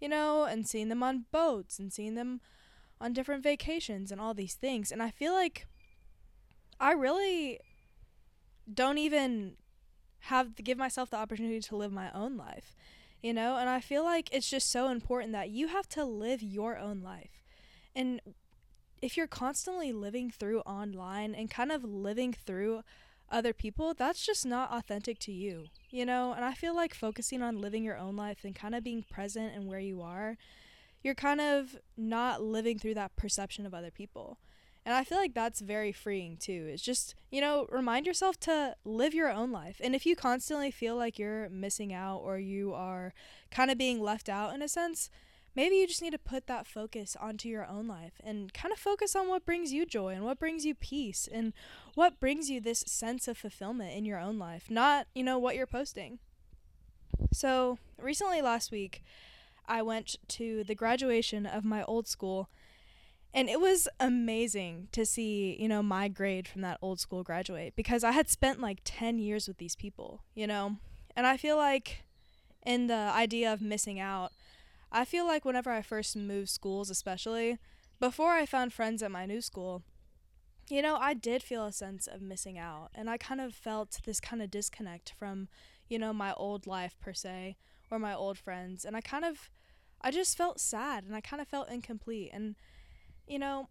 you 0.00 0.08
know, 0.08 0.44
and 0.44 0.68
seeing 0.68 0.88
them 0.88 1.02
on 1.02 1.24
boats 1.32 1.78
and 1.78 1.92
seeing 1.92 2.14
them 2.14 2.40
on 3.00 3.12
different 3.12 3.42
vacations 3.42 4.12
and 4.12 4.20
all 4.20 4.34
these 4.34 4.54
things. 4.54 4.92
And 4.92 5.02
I 5.02 5.10
feel 5.10 5.32
like 5.32 5.66
I 6.78 6.92
really 6.92 7.58
don't 8.72 8.98
even 8.98 9.56
have 10.26 10.54
give 10.56 10.78
myself 10.78 11.10
the 11.10 11.16
opportunity 11.16 11.60
to 11.60 11.76
live 11.76 11.92
my 11.92 12.10
own 12.12 12.36
life, 12.36 12.76
you 13.20 13.32
know? 13.32 13.56
And 13.56 13.68
I 13.68 13.80
feel 13.80 14.04
like 14.04 14.28
it's 14.32 14.48
just 14.48 14.70
so 14.70 14.88
important 14.88 15.32
that 15.32 15.50
you 15.50 15.68
have 15.68 15.88
to 15.90 16.04
live 16.04 16.42
your 16.42 16.78
own 16.78 17.02
life. 17.02 17.42
And 17.94 18.20
if 19.02 19.16
you're 19.16 19.26
constantly 19.26 19.92
living 19.92 20.30
through 20.30 20.60
online 20.60 21.34
and 21.34 21.50
kind 21.50 21.72
of 21.72 21.84
living 21.84 22.32
through 22.32 22.82
other 23.28 23.52
people, 23.52 23.94
that's 23.94 24.24
just 24.24 24.46
not 24.46 24.70
authentic 24.70 25.18
to 25.18 25.32
you, 25.32 25.64
you 25.90 26.06
know? 26.06 26.32
And 26.32 26.44
I 26.44 26.54
feel 26.54 26.74
like 26.74 26.94
focusing 26.94 27.42
on 27.42 27.60
living 27.60 27.82
your 27.82 27.98
own 27.98 28.14
life 28.14 28.44
and 28.44 28.54
kind 28.54 28.74
of 28.74 28.84
being 28.84 29.04
present 29.10 29.52
and 29.54 29.66
where 29.66 29.80
you 29.80 30.00
are, 30.00 30.36
you're 31.02 31.16
kind 31.16 31.40
of 31.40 31.76
not 31.96 32.42
living 32.42 32.78
through 32.78 32.94
that 32.94 33.16
perception 33.16 33.66
of 33.66 33.74
other 33.74 33.90
people. 33.90 34.38
And 34.84 34.94
I 34.94 35.04
feel 35.04 35.18
like 35.18 35.34
that's 35.34 35.60
very 35.60 35.92
freeing 35.92 36.36
too. 36.36 36.68
It's 36.68 36.82
just, 36.82 37.14
you 37.30 37.40
know, 37.40 37.66
remind 37.70 38.06
yourself 38.06 38.38
to 38.40 38.76
live 38.84 39.14
your 39.14 39.30
own 39.30 39.52
life. 39.52 39.80
And 39.82 39.94
if 39.94 40.04
you 40.06 40.16
constantly 40.16 40.70
feel 40.70 40.96
like 40.96 41.18
you're 41.18 41.48
missing 41.48 41.92
out 41.92 42.18
or 42.18 42.38
you 42.38 42.72
are 42.74 43.14
kind 43.50 43.70
of 43.70 43.78
being 43.78 44.00
left 44.00 44.28
out 44.28 44.54
in 44.54 44.62
a 44.62 44.68
sense, 44.68 45.08
maybe 45.54 45.76
you 45.76 45.86
just 45.86 46.02
need 46.02 46.12
to 46.12 46.18
put 46.18 46.46
that 46.46 46.66
focus 46.66 47.16
onto 47.20 47.48
your 47.48 47.66
own 47.66 47.86
life 47.86 48.14
and 48.24 48.52
kind 48.52 48.72
of 48.72 48.78
focus 48.78 49.14
on 49.14 49.28
what 49.28 49.44
brings 49.44 49.72
you 49.72 49.84
joy 49.84 50.14
and 50.14 50.24
what 50.24 50.38
brings 50.38 50.64
you 50.64 50.74
peace 50.74 51.28
and 51.30 51.52
what 51.94 52.20
brings 52.20 52.50
you 52.50 52.60
this 52.60 52.84
sense 52.86 53.28
of 53.28 53.36
fulfillment 53.36 53.94
in 53.94 54.04
your 54.04 54.18
own 54.18 54.38
life, 54.38 54.70
not, 54.70 55.06
you 55.14 55.22
know, 55.22 55.38
what 55.38 55.56
you're 55.56 55.66
posting. 55.66 56.18
So, 57.32 57.78
recently 57.98 58.42
last 58.42 58.70
week, 58.70 59.02
I 59.66 59.82
went 59.82 60.16
to 60.28 60.64
the 60.64 60.74
graduation 60.74 61.46
of 61.46 61.64
my 61.64 61.84
old 61.84 62.08
school 62.08 62.48
and 63.34 63.48
it 63.48 63.60
was 63.60 63.88
amazing 63.98 64.88
to 64.92 65.06
see, 65.06 65.56
you 65.58 65.68
know, 65.68 65.82
my 65.82 66.08
grade 66.08 66.46
from 66.46 66.60
that 66.62 66.78
old 66.82 67.00
school 67.00 67.22
graduate 67.22 67.72
because 67.74 68.04
I 68.04 68.12
had 68.12 68.28
spent 68.28 68.60
like 68.60 68.80
10 68.84 69.18
years 69.18 69.48
with 69.48 69.56
these 69.56 69.74
people, 69.74 70.22
you 70.34 70.46
know. 70.46 70.76
And 71.16 71.26
I 71.26 71.36
feel 71.36 71.56
like 71.56 72.04
in 72.64 72.88
the 72.88 72.94
idea 72.94 73.52
of 73.52 73.62
missing 73.62 73.98
out, 73.98 74.32
I 74.92 75.04
feel 75.06 75.26
like 75.26 75.44
whenever 75.44 75.70
I 75.70 75.80
first 75.80 76.14
moved 76.14 76.50
schools, 76.50 76.90
especially 76.90 77.58
before 77.98 78.32
I 78.32 78.44
found 78.44 78.72
friends 78.72 79.02
at 79.02 79.10
my 79.10 79.24
new 79.24 79.40
school, 79.40 79.82
you 80.68 80.82
know, 80.82 80.96
I 80.96 81.14
did 81.14 81.42
feel 81.42 81.64
a 81.64 81.72
sense 81.72 82.06
of 82.06 82.20
missing 82.20 82.58
out. 82.58 82.90
And 82.94 83.08
I 83.08 83.16
kind 83.16 83.40
of 83.40 83.54
felt 83.54 84.00
this 84.04 84.20
kind 84.20 84.42
of 84.42 84.50
disconnect 84.50 85.14
from, 85.18 85.48
you 85.88 85.98
know, 85.98 86.12
my 86.12 86.34
old 86.34 86.66
life 86.66 86.94
per 87.00 87.14
se 87.14 87.56
or 87.90 87.98
my 87.98 88.14
old 88.14 88.38
friends. 88.38 88.84
And 88.84 88.94
I 88.96 89.00
kind 89.00 89.24
of, 89.24 89.50
I 90.02 90.10
just 90.10 90.36
felt 90.36 90.60
sad 90.60 91.04
and 91.04 91.16
I 91.16 91.20
kind 91.20 91.40
of 91.40 91.48
felt 91.48 91.70
incomplete. 91.70 92.30
And, 92.32 92.56
you 93.26 93.38
know, 93.38 93.68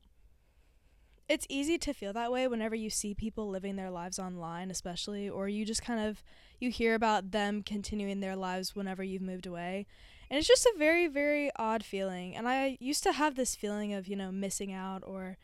it's 1.29 1.45
easy 1.49 1.77
to 1.77 1.93
feel 1.93 2.13
that 2.13 2.31
way 2.31 2.47
whenever 2.47 2.75
you 2.75 2.89
see 2.89 3.13
people 3.13 3.47
living 3.47 3.77
their 3.77 3.91
lives 3.91 4.19
online, 4.19 4.69
especially, 4.69 5.29
or 5.29 5.47
you 5.47 5.65
just 5.65 5.81
kind 5.81 5.99
of, 5.99 6.23
you 6.59 6.71
hear 6.71 6.93
about 6.93 7.31
them 7.31 7.63
continuing 7.63 8.19
their 8.19 8.35
lives 8.35 8.75
whenever 8.75 9.03
you've 9.03 9.21
moved 9.21 9.45
away. 9.45 9.85
And 10.31 10.37
it's 10.37 10.47
just 10.47 10.65
a 10.65 10.73
very, 10.77 11.07
very 11.07 11.51
odd 11.57 11.83
feeling. 11.83 12.37
And 12.37 12.47
I 12.47 12.77
used 12.79 13.03
to 13.03 13.11
have 13.11 13.35
this 13.35 13.53
feeling 13.53 13.93
of, 13.93 14.07
you 14.07 14.15
know, 14.15 14.31
missing 14.31 14.71
out 14.71 15.03
or, 15.05 15.35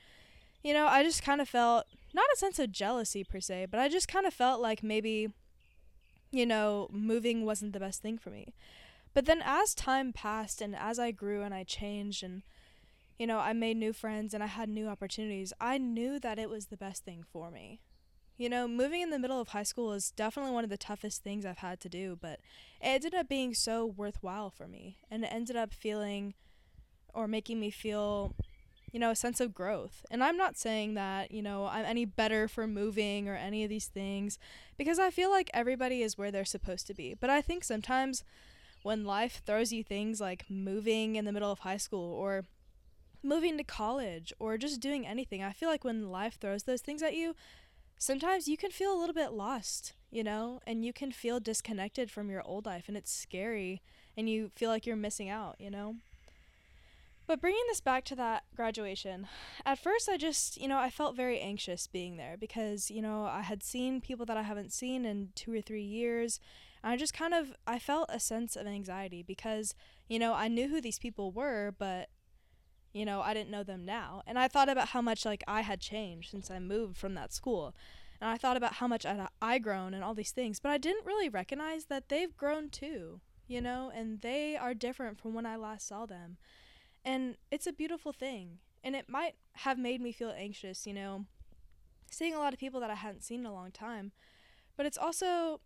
you 0.64 0.74
know, 0.74 0.88
I 0.88 1.04
just 1.04 1.22
kind 1.22 1.42
of 1.42 1.50
felt 1.50 1.88
not 2.14 2.24
a 2.34 2.38
sense 2.38 2.58
of 2.58 2.72
jealousy 2.72 3.26
per 3.26 3.42
se, 3.42 3.68
but 3.70 3.82
I 3.82 3.90
just 3.90 4.08
kind 4.08 4.26
of 4.26 4.34
felt 4.34 4.62
like 4.62 4.84
maybe, 4.84 5.28
you 6.32 6.46
know, 6.46 6.88
moving 6.90 7.44
wasn't 7.44 7.74
the 7.74 7.82
best 7.82 8.02
thing 8.02 8.18
for 8.18 8.30
me. 8.30 8.54
But 9.14 9.26
then 9.26 9.42
as 9.44 9.76
time 9.76 10.14
passed 10.14 10.62
and 10.62 10.74
as 10.74 11.00
I 11.00 11.12
grew 11.12 11.42
and 11.42 11.54
I 11.54 11.66
changed 11.66 12.24
and, 12.24 12.44
you 13.20 13.28
know, 13.28 13.40
I 13.40 13.52
made 13.52 13.76
new 13.76 13.92
friends 13.92 14.34
and 14.34 14.42
I 14.42 14.48
had 14.48 14.70
new 14.70 14.88
opportunities, 14.88 15.52
I 15.60 15.78
knew 15.78 16.18
that 16.22 16.40
it 16.40 16.50
was 16.50 16.68
the 16.68 16.78
best 16.78 17.04
thing 17.04 17.26
for 17.30 17.52
me. 17.52 17.82
You 18.38 18.50
know, 18.50 18.68
moving 18.68 19.02
in 19.02 19.10
the 19.10 19.18
middle 19.18 19.42
of 19.42 19.50
high 19.50 19.64
school 19.64 19.94
is 19.94 20.12
definitely 20.12 20.52
one 20.52 20.64
of 20.64 20.70
the 20.70 20.78
toughest 20.78 21.24
things 21.24 21.44
I've 21.46 21.58
had 21.58 21.80
to 21.82 21.90
do, 21.90 22.18
but 22.22 22.40
it 22.80 22.86
ended 22.86 23.16
up 23.16 23.28
being 23.28 23.56
so 23.56 23.86
worthwhile 23.86 24.52
for 24.52 24.68
me. 24.68 24.98
And 25.10 25.24
it 25.24 25.32
ended 25.32 25.56
up 25.56 25.74
feeling 25.74 26.36
or 27.16 27.28
making 27.28 27.60
me 27.60 27.72
feel, 27.72 28.36
you 28.92 29.00
know, 29.00 29.10
a 29.10 29.16
sense 29.16 29.42
of 29.42 29.56
growth. 29.56 30.06
And 30.12 30.24
I'm 30.24 30.38
not 30.38 30.56
saying 30.56 30.94
that, 30.94 31.32
you 31.32 31.42
know, 31.42 31.66
I'm 31.66 31.84
any 31.86 32.06
better 32.06 32.48
for 32.48 32.68
moving 32.68 33.28
or 33.28 33.34
any 33.34 33.64
of 33.64 33.70
these 33.70 33.88
things 33.88 34.38
because 34.78 35.00
I 35.00 35.10
feel 35.10 35.32
like 35.32 35.50
everybody 35.52 36.04
is 36.04 36.16
where 36.16 36.30
they're 36.30 36.46
supposed 36.46 36.86
to 36.88 36.94
be. 36.94 37.16
But 37.20 37.32
I 37.32 37.42
think 37.42 37.64
sometimes 37.64 38.24
when 38.84 39.04
life 39.04 39.42
throws 39.48 39.74
you 39.74 39.84
things 39.84 40.22
like 40.22 40.46
moving 40.48 41.16
in 41.16 41.26
the 41.26 41.32
middle 41.32 41.52
of 41.52 41.60
high 41.60 41.78
school 41.78 42.14
or 42.14 42.46
moving 43.24 43.58
to 43.58 43.64
college 43.64 44.32
or 44.38 44.60
just 44.60 44.80
doing 44.80 45.08
anything, 45.08 45.42
I 45.42 45.54
feel 45.54 45.70
like 45.70 45.84
when 45.84 46.12
life 46.12 46.38
throws 46.40 46.64
those 46.64 46.82
things 46.82 47.02
at 47.02 47.16
you, 47.16 47.34
sometimes 47.98 48.48
you 48.48 48.58
can 48.58 48.72
feel 48.72 48.94
a 48.94 49.00
little 49.00 49.16
bit 49.16 49.32
lost, 49.32 49.94
you 50.12 50.24
know, 50.24 50.60
and 50.66 50.86
you 50.86 50.94
can 50.94 51.12
feel 51.12 51.40
disconnected 51.40 52.12
from 52.12 52.30
your 52.30 52.42
old 52.46 52.66
life 52.66 52.86
and 52.88 52.98
it's 52.98 53.12
scary 53.12 53.82
and 54.16 54.30
you 54.30 54.52
feel 54.56 54.70
like 54.70 54.86
you're 54.86 54.96
missing 54.96 55.30
out, 55.30 55.56
you 55.60 55.70
know. 55.70 55.96
But 57.28 57.42
bringing 57.42 57.64
this 57.68 57.82
back 57.82 58.06
to 58.06 58.16
that 58.16 58.46
graduation, 58.56 59.28
at 59.66 59.80
first 59.80 60.08
I 60.08 60.16
just, 60.16 60.60
you 60.60 60.68
know, 60.68 60.80
I 60.80 60.90
felt 60.90 61.16
very 61.16 61.40
anxious 61.42 61.86
being 61.86 62.16
there 62.16 62.38
because, 62.40 62.90
you 62.90 63.02
know, 63.02 63.26
I 63.26 63.42
had 63.42 63.64
seen 63.64 64.00
people 64.00 64.26
that 64.28 64.38
I 64.38 64.44
haven't 64.44 64.72
seen 64.72 65.06
in 65.06 65.30
two 65.36 65.54
or 65.54 65.60
three 65.60 65.84
years. 65.84 66.40
And 66.82 66.94
I 66.94 66.96
just 66.96 67.14
kind 67.14 67.34
of 67.34 67.54
I 67.68 67.80
felt 67.80 68.10
a 68.10 68.20
sense 68.20 68.56
of 68.56 68.66
anxiety 68.66 69.24
because, 69.24 69.76
you 70.08 70.20
know, 70.20 70.34
I 70.34 70.48
knew 70.48 70.70
who 70.70 70.80
these 70.80 71.00
people 71.00 71.32
were, 71.32 71.76
but 71.78 72.08
you 72.94 73.06
know, 73.06 73.22
I 73.22 73.34
didn't 73.34 73.52
know 73.52 73.64
them 73.64 73.86
now. 73.86 74.24
And 74.26 74.40
I 74.40 74.48
thought 74.48 74.70
about 74.70 74.90
how 74.90 75.02
much 75.02 75.26
like 75.26 75.44
I 75.48 75.62
had 75.62 75.80
changed 75.80 76.32
since 76.32 76.50
I 76.50 76.60
moved 76.60 76.98
from 76.98 77.14
that 77.16 77.34
school. 77.34 77.76
And 78.20 78.30
I 78.30 78.38
thought 78.38 78.58
about 78.58 78.74
how 78.74 78.88
much 78.88 79.06
I'd, 79.06 79.28
I 79.42 79.60
grown 79.60 79.94
and 79.94 80.04
all 80.04 80.16
these 80.16 80.32
things, 80.32 80.60
but 80.60 80.72
I 80.72 80.78
didn't 80.78 81.06
really 81.06 81.30
recognize 81.30 81.86
that 81.86 82.10
they've 82.10 82.36
grown 82.36 82.70
too, 82.70 83.22
you 83.48 83.62
know, 83.62 83.92
and 83.94 84.22
they 84.22 84.58
are 84.58 84.74
different 84.74 85.20
from 85.20 85.34
when 85.34 85.46
I 85.46 85.56
last 85.56 85.88
saw 85.88 86.06
them. 86.06 86.38
And 87.06 87.38
it's 87.52 87.68
a 87.68 87.74
beautiful 87.74 88.12
thing. 88.12 88.58
And 88.84 88.96
it 88.96 89.10
might 89.10 89.36
have 89.58 89.78
made 89.78 90.02
me 90.02 90.12
feel 90.12 90.34
anxious, 90.36 90.88
you 90.88 90.94
know, 90.94 91.26
seeing 92.10 92.34
a 92.34 92.40
lot 92.40 92.54
of 92.54 92.60
people 92.60 92.80
that 92.80 92.90
I 92.90 92.96
hadn't 92.96 93.24
seen 93.24 93.42
in 93.42 93.46
a 93.46 93.54
long 93.54 93.72
time. 93.72 94.12
But 94.76 94.86
it's 94.86 94.98
also 94.98 95.60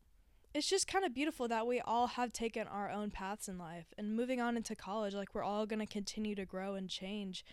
it's 0.54 0.70
just 0.70 0.88
kind 0.88 1.06
of 1.06 1.14
beautiful 1.14 1.48
that 1.48 1.66
we 1.66 1.80
all 1.82 2.08
have 2.08 2.34
taken 2.34 2.68
our 2.68 2.90
own 2.90 3.10
paths 3.10 3.48
in 3.48 3.58
life 3.58 3.94
and 3.98 4.16
moving 4.16 4.42
on 4.42 4.58
into 4.58 4.76
college 4.76 5.14
like 5.14 5.34
we're 5.34 5.44
all 5.44 5.66
going 5.66 5.80
to 5.80 5.86
continue 5.86 6.36
to 6.36 6.46
grow 6.46 6.76
and 6.76 6.90
change 6.90 7.46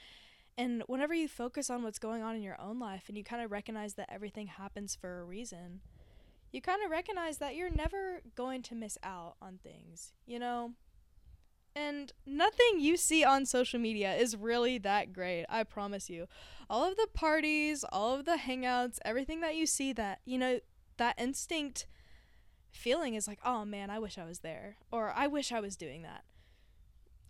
and 0.57 0.83
whenever 0.89 1.15
you 1.15 1.29
focus 1.29 1.71
on 1.71 1.83
what's 1.83 2.01
going 2.01 2.23
on 2.23 2.35
in 2.35 2.43
your 2.43 2.61
own 2.61 2.81
life 2.81 3.05
and 3.09 3.17
you 3.17 3.23
kind 3.23 3.43
of 3.43 3.53
recognize 3.53 3.95
that 3.95 4.11
everything 4.13 4.47
happens 4.47 4.95
for 4.95 5.21
a 5.21 5.25
reason 5.25 5.81
you 6.53 6.61
kind 6.61 6.83
of 6.85 6.91
recognize 6.91 7.39
that 7.39 7.55
you're 7.55 7.71
never 7.71 8.21
going 8.35 8.63
to 8.63 8.75
miss 8.75 8.99
out 9.03 9.37
on 9.41 9.59
things 9.63 10.13
you 10.27 10.39
know 10.39 10.73
and 11.79 12.13
nothing 12.27 12.81
you 12.81 12.97
see 12.97 13.23
on 13.23 13.47
social 13.47 13.79
media 13.79 14.17
is 14.17 14.37
really 14.37 14.79
that 14.79 15.13
great, 15.13 15.45
I 15.49 15.63
promise 15.63 16.11
you. 16.11 16.27
All 16.69 16.85
of 16.85 16.97
the 16.97 17.07
parties, 17.15 17.85
all 17.93 18.17
of 18.17 18.25
the 18.25 18.37
hangouts, 18.37 18.99
everything 19.05 19.41
that 19.43 19.55
you 19.55 19.65
see 19.65 19.93
that, 19.93 20.19
you 20.25 20.39
know, 20.39 20.59
that 20.97 21.15
instinct 21.19 21.87
feeling 22.71 23.15
is 23.15 23.29
like, 23.29 23.41
oh 23.45 23.65
man, 23.65 23.91
I 23.91 23.99
wish 23.99 24.19
I 24.19 24.25
was 24.25 24.41
there. 24.41 24.77
Or 24.91 25.13
I 25.15 25.27
wish 25.27 25.53
I 25.53 25.61
was 25.61 25.77
doing 25.77 26.03
that. 26.03 26.25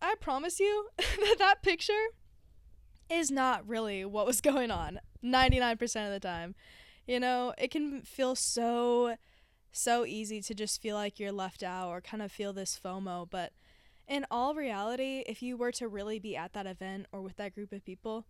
I 0.01 0.15
promise 0.21 0.61
you 0.61 0.89
that 0.97 1.37
that 1.39 1.63
picture 1.63 1.93
is 3.11 3.31
not 3.31 3.67
really 3.67 4.05
what 4.05 4.27
was 4.27 4.41
going 4.41 4.71
on 4.71 5.01
99% 5.25 6.07
of 6.07 6.13
the 6.13 6.21
time. 6.21 6.55
You 7.07 7.19
know, 7.19 7.55
it 7.57 7.71
can 7.71 8.03
feel 8.03 8.35
so, 8.35 9.17
so 9.73 10.05
easy 10.05 10.43
to 10.43 10.55
just 10.55 10.83
feel 10.83 10.95
like 10.95 11.19
you're 11.19 11.33
left 11.33 11.63
out 11.63 11.89
or 11.89 12.01
kind 12.01 12.23
of 12.23 12.31
feel 12.31 12.53
this 12.53 12.79
FOMO. 12.83 13.29
But 13.31 13.53
in 14.07 14.27
all 14.31 14.55
reality, 14.55 15.25
if 15.27 15.43
you 15.43 15.57
were 15.57 15.73
to 15.73 15.89
really 15.89 16.19
be 16.19 16.37
at 16.37 16.53
that 16.53 16.67
event 16.67 17.07
or 17.11 17.23
with 17.23 17.37
that 17.37 17.55
group 17.55 17.73
of 17.73 17.85
people, 17.85 18.27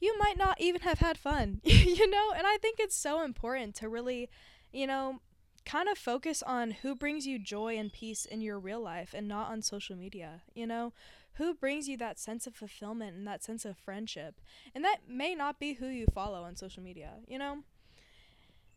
you 0.00 0.16
might 0.18 0.36
not 0.36 0.60
even 0.60 0.82
have 0.82 0.98
had 0.98 1.18
fun, 1.18 1.60
you 1.64 2.08
know? 2.08 2.32
And 2.36 2.46
I 2.46 2.58
think 2.58 2.78
it's 2.78 2.96
so 2.96 3.24
important 3.24 3.74
to 3.76 3.88
really, 3.88 4.28
you 4.72 4.86
know, 4.86 5.20
kind 5.68 5.88
of 5.88 5.98
focus 5.98 6.42
on 6.42 6.70
who 6.70 6.94
brings 6.94 7.26
you 7.26 7.38
joy 7.38 7.76
and 7.76 7.92
peace 7.92 8.24
in 8.24 8.40
your 8.40 8.58
real 8.58 8.80
life 8.80 9.12
and 9.14 9.28
not 9.28 9.50
on 9.50 9.60
social 9.60 9.94
media, 9.94 10.40
you 10.54 10.66
know? 10.66 10.94
Who 11.34 11.54
brings 11.54 11.86
you 11.86 11.96
that 11.98 12.18
sense 12.18 12.46
of 12.46 12.54
fulfillment 12.54 13.14
and 13.14 13.26
that 13.26 13.44
sense 13.44 13.66
of 13.66 13.76
friendship? 13.76 14.40
And 14.74 14.82
that 14.82 15.00
may 15.06 15.34
not 15.34 15.60
be 15.60 15.74
who 15.74 15.86
you 15.86 16.06
follow 16.12 16.42
on 16.42 16.56
social 16.56 16.82
media, 16.82 17.16
you 17.28 17.38
know? 17.38 17.58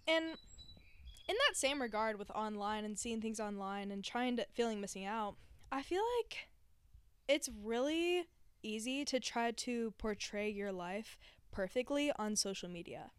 And 0.06 0.26
in 1.30 1.36
that 1.48 1.56
same 1.56 1.82
regard 1.82 2.20
with 2.20 2.30
online 2.32 2.84
and 2.84 3.00
seeing 3.00 3.22
things 3.22 3.40
online 3.40 3.90
and 3.90 4.04
trying 4.04 4.36
to 4.36 4.46
feeling 4.54 4.82
missing 4.82 5.06
out, 5.06 5.36
I 5.72 5.84
feel 5.84 6.04
like 6.20 6.50
it's 7.28 7.50
really 7.64 8.26
easy 8.64 9.06
to 9.06 9.20
try 9.22 9.52
to 9.52 9.94
portray 9.98 10.50
your 10.50 10.74
life 10.74 11.18
perfectly 11.52 12.12
on 12.20 12.36
social 12.36 12.70
media 12.70 13.12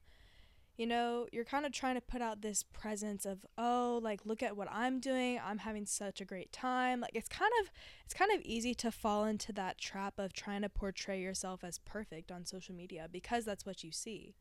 you 0.82 0.88
know, 0.88 1.28
you're 1.30 1.44
kind 1.44 1.64
of 1.64 1.70
trying 1.70 1.94
to 1.94 2.00
put 2.00 2.20
out 2.20 2.42
this 2.42 2.64
presence 2.64 3.24
of, 3.24 3.46
oh, 3.56 4.00
like 4.02 4.26
look 4.26 4.42
at 4.42 4.56
what 4.56 4.66
I'm 4.68 4.98
doing. 4.98 5.38
I'm 5.40 5.58
having 5.58 5.86
such 5.86 6.20
a 6.20 6.24
great 6.24 6.50
time. 6.50 7.00
Like 7.00 7.12
it's 7.14 7.28
kind 7.28 7.52
of 7.60 7.70
it's 8.04 8.14
kind 8.14 8.32
of 8.32 8.40
easy 8.40 8.74
to 8.74 8.90
fall 8.90 9.24
into 9.24 9.52
that 9.52 9.78
trap 9.78 10.14
of 10.18 10.32
trying 10.32 10.62
to 10.62 10.68
portray 10.68 11.20
yourself 11.20 11.62
as 11.62 11.78
perfect 11.78 12.32
on 12.32 12.46
social 12.46 12.74
media 12.74 13.06
because 13.08 13.44
that's 13.44 13.64
what 13.64 13.84
you 13.84 13.92
see. 13.92 14.34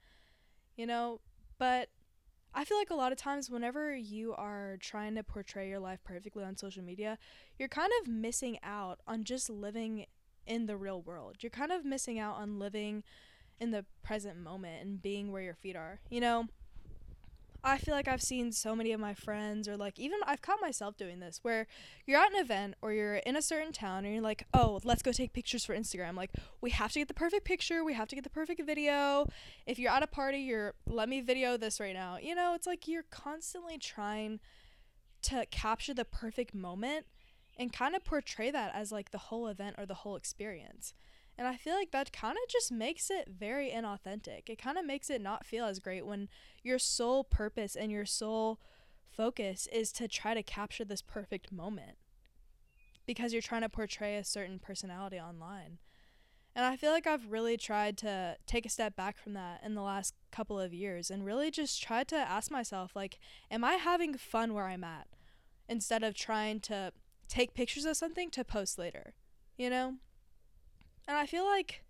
You 0.76 0.88
know, 0.88 1.22
but 1.60 1.90
I 2.56 2.66
feel 2.66 2.80
like 2.80 2.90
a 2.90 2.96
lot 2.96 3.12
of 3.12 3.20
times 3.20 3.52
whenever 3.52 3.96
you 3.96 4.34
are 4.34 4.78
trying 4.80 5.14
to 5.18 5.24
portray 5.24 5.70
your 5.70 5.80
life 5.80 6.00
perfectly 6.04 6.44
on 6.44 6.58
social 6.58 6.84
media, 6.84 7.20
you're 7.60 7.70
kind 7.70 7.92
of 8.02 8.08
missing 8.08 8.58
out 8.64 9.00
on 9.06 9.26
just 9.26 9.48
living 9.48 10.08
in 10.48 10.66
the 10.66 10.76
real 10.76 11.04
world. 11.04 11.36
You're 11.42 11.52
kind 11.52 11.72
of 11.72 11.86
missing 11.86 12.18
out 12.18 12.38
on 12.38 12.58
living 12.58 13.04
in 13.62 13.72
the 13.72 13.86
present 14.04 14.38
moment 14.38 14.82
and 14.82 15.02
being 15.02 15.32
where 15.32 15.44
your 15.44 15.54
feet 15.54 15.76
are. 15.76 16.00
You 16.10 16.20
know, 16.20 16.48
I 17.64 17.78
feel 17.78 17.94
like 17.94 18.08
I've 18.08 18.24
seen 18.24 18.52
so 18.52 18.76
many 18.76 18.92
of 18.92 19.00
my 19.00 19.14
friends, 19.14 19.68
or 19.68 19.78
like 19.78 20.00
even 20.00 20.20
I've 20.26 20.42
caught 20.42 20.60
myself 20.60 20.98
doing 20.98 21.20
this, 21.20 21.40
where 21.44 21.68
you're 22.08 22.20
at 22.20 22.34
an 22.34 22.40
event 22.40 22.74
or 22.82 22.92
you're 22.92 23.18
in 23.18 23.36
a 23.36 23.42
certain 23.42 23.72
town 23.72 24.04
and 24.04 24.16
you're 24.16 24.24
like, 24.24 24.48
oh, 24.52 24.80
let's 24.84 25.04
go 25.04 25.12
take 25.12 25.32
pictures 25.32 25.64
for 25.64 25.76
Instagram. 25.76 26.16
Like, 26.16 26.32
we 26.60 26.72
have 26.72 26.92
to 26.94 27.00
get 27.00 27.08
the 27.08 27.14
perfect 27.14 27.46
picture, 27.46 27.84
we 27.84 27.94
have 27.94 28.08
to 28.08 28.16
get 28.16 28.24
the 28.24 28.32
perfect 28.32 28.66
video. 28.66 29.28
If 29.68 29.78
you're 29.78 29.92
at 29.92 30.02
a 30.02 30.08
party, 30.08 30.40
you're, 30.40 30.74
let 30.88 31.08
me 31.08 31.22
video 31.22 31.56
this 31.56 31.80
right 31.80 31.94
now. 31.94 32.18
You 32.20 32.34
know, 32.34 32.56
it's 32.56 32.66
like 32.66 32.88
you're 32.88 33.06
constantly 33.12 33.78
trying 33.78 34.40
to 35.22 35.46
capture 35.52 35.94
the 35.94 36.06
perfect 36.06 36.56
moment 36.56 37.06
and 37.60 37.72
kind 37.72 37.96
of 37.96 38.04
portray 38.04 38.50
that 38.50 38.72
as 38.74 38.92
like 38.92 39.12
the 39.12 39.20
whole 39.20 39.46
event 39.46 39.76
or 39.78 39.86
the 39.86 39.94
whole 39.94 40.16
experience. 40.16 40.96
And 41.42 41.48
I 41.48 41.58
feel 41.58 41.74
like 41.74 41.90
that 41.90 42.14
kind 42.14 42.38
of 42.38 42.48
just 42.52 42.72
makes 42.72 43.10
it 43.10 43.28
very 43.28 43.72
inauthentic. 43.72 44.48
It 44.48 44.62
kind 44.62 44.78
of 44.78 44.86
makes 44.86 45.10
it 45.10 45.22
not 45.22 45.44
feel 45.44 45.66
as 45.66 45.80
great 45.80 46.06
when 46.06 46.30
your 46.62 46.78
sole 46.78 47.24
purpose 47.24 47.76
and 47.76 47.92
your 47.92 48.06
sole 48.06 48.60
focus 49.12 49.68
is 49.74 49.92
to 49.94 50.08
try 50.08 50.36
to 50.36 50.44
capture 50.44 50.86
this 50.86 51.02
perfect 51.02 51.52
moment 51.52 51.98
because 53.08 53.34
you're 53.34 53.42
trying 53.42 53.64
to 53.64 53.70
portray 53.70 54.18
a 54.18 54.24
certain 54.24 54.60
personality 54.60 55.20
online. 55.20 55.80
And 56.56 56.64
I 56.64 56.76
feel 56.76 56.92
like 56.92 57.08
I've 57.08 57.32
really 57.32 57.58
tried 57.58 57.98
to 57.98 58.38
take 58.46 58.68
a 58.68 58.70
step 58.70 58.96
back 58.96 59.18
from 59.18 59.34
that 59.34 59.62
in 59.66 59.74
the 59.74 59.82
last 59.82 60.14
couple 60.32 60.60
of 60.60 60.76
years 60.76 61.10
and 61.10 61.26
really 61.26 61.50
just 61.50 61.82
tried 61.82 62.08
to 62.10 62.18
ask 62.18 62.52
myself 62.52 62.96
like 62.96 63.18
am 63.50 63.64
I 63.64 63.78
having 63.78 64.16
fun 64.16 64.54
where 64.54 64.68
I'm 64.68 64.84
at 64.84 65.08
instead 65.68 66.04
of 66.04 66.14
trying 66.14 66.60
to 66.60 66.94
take 67.28 67.56
pictures 67.56 67.86
of 67.86 67.98
something 67.98 68.30
to 68.30 68.44
post 68.46 68.78
later, 68.78 69.16
you 69.58 69.72
know? 69.72 69.96
And 71.12 71.20
I 71.20 71.26
feel 71.26 71.44
like 71.44 71.84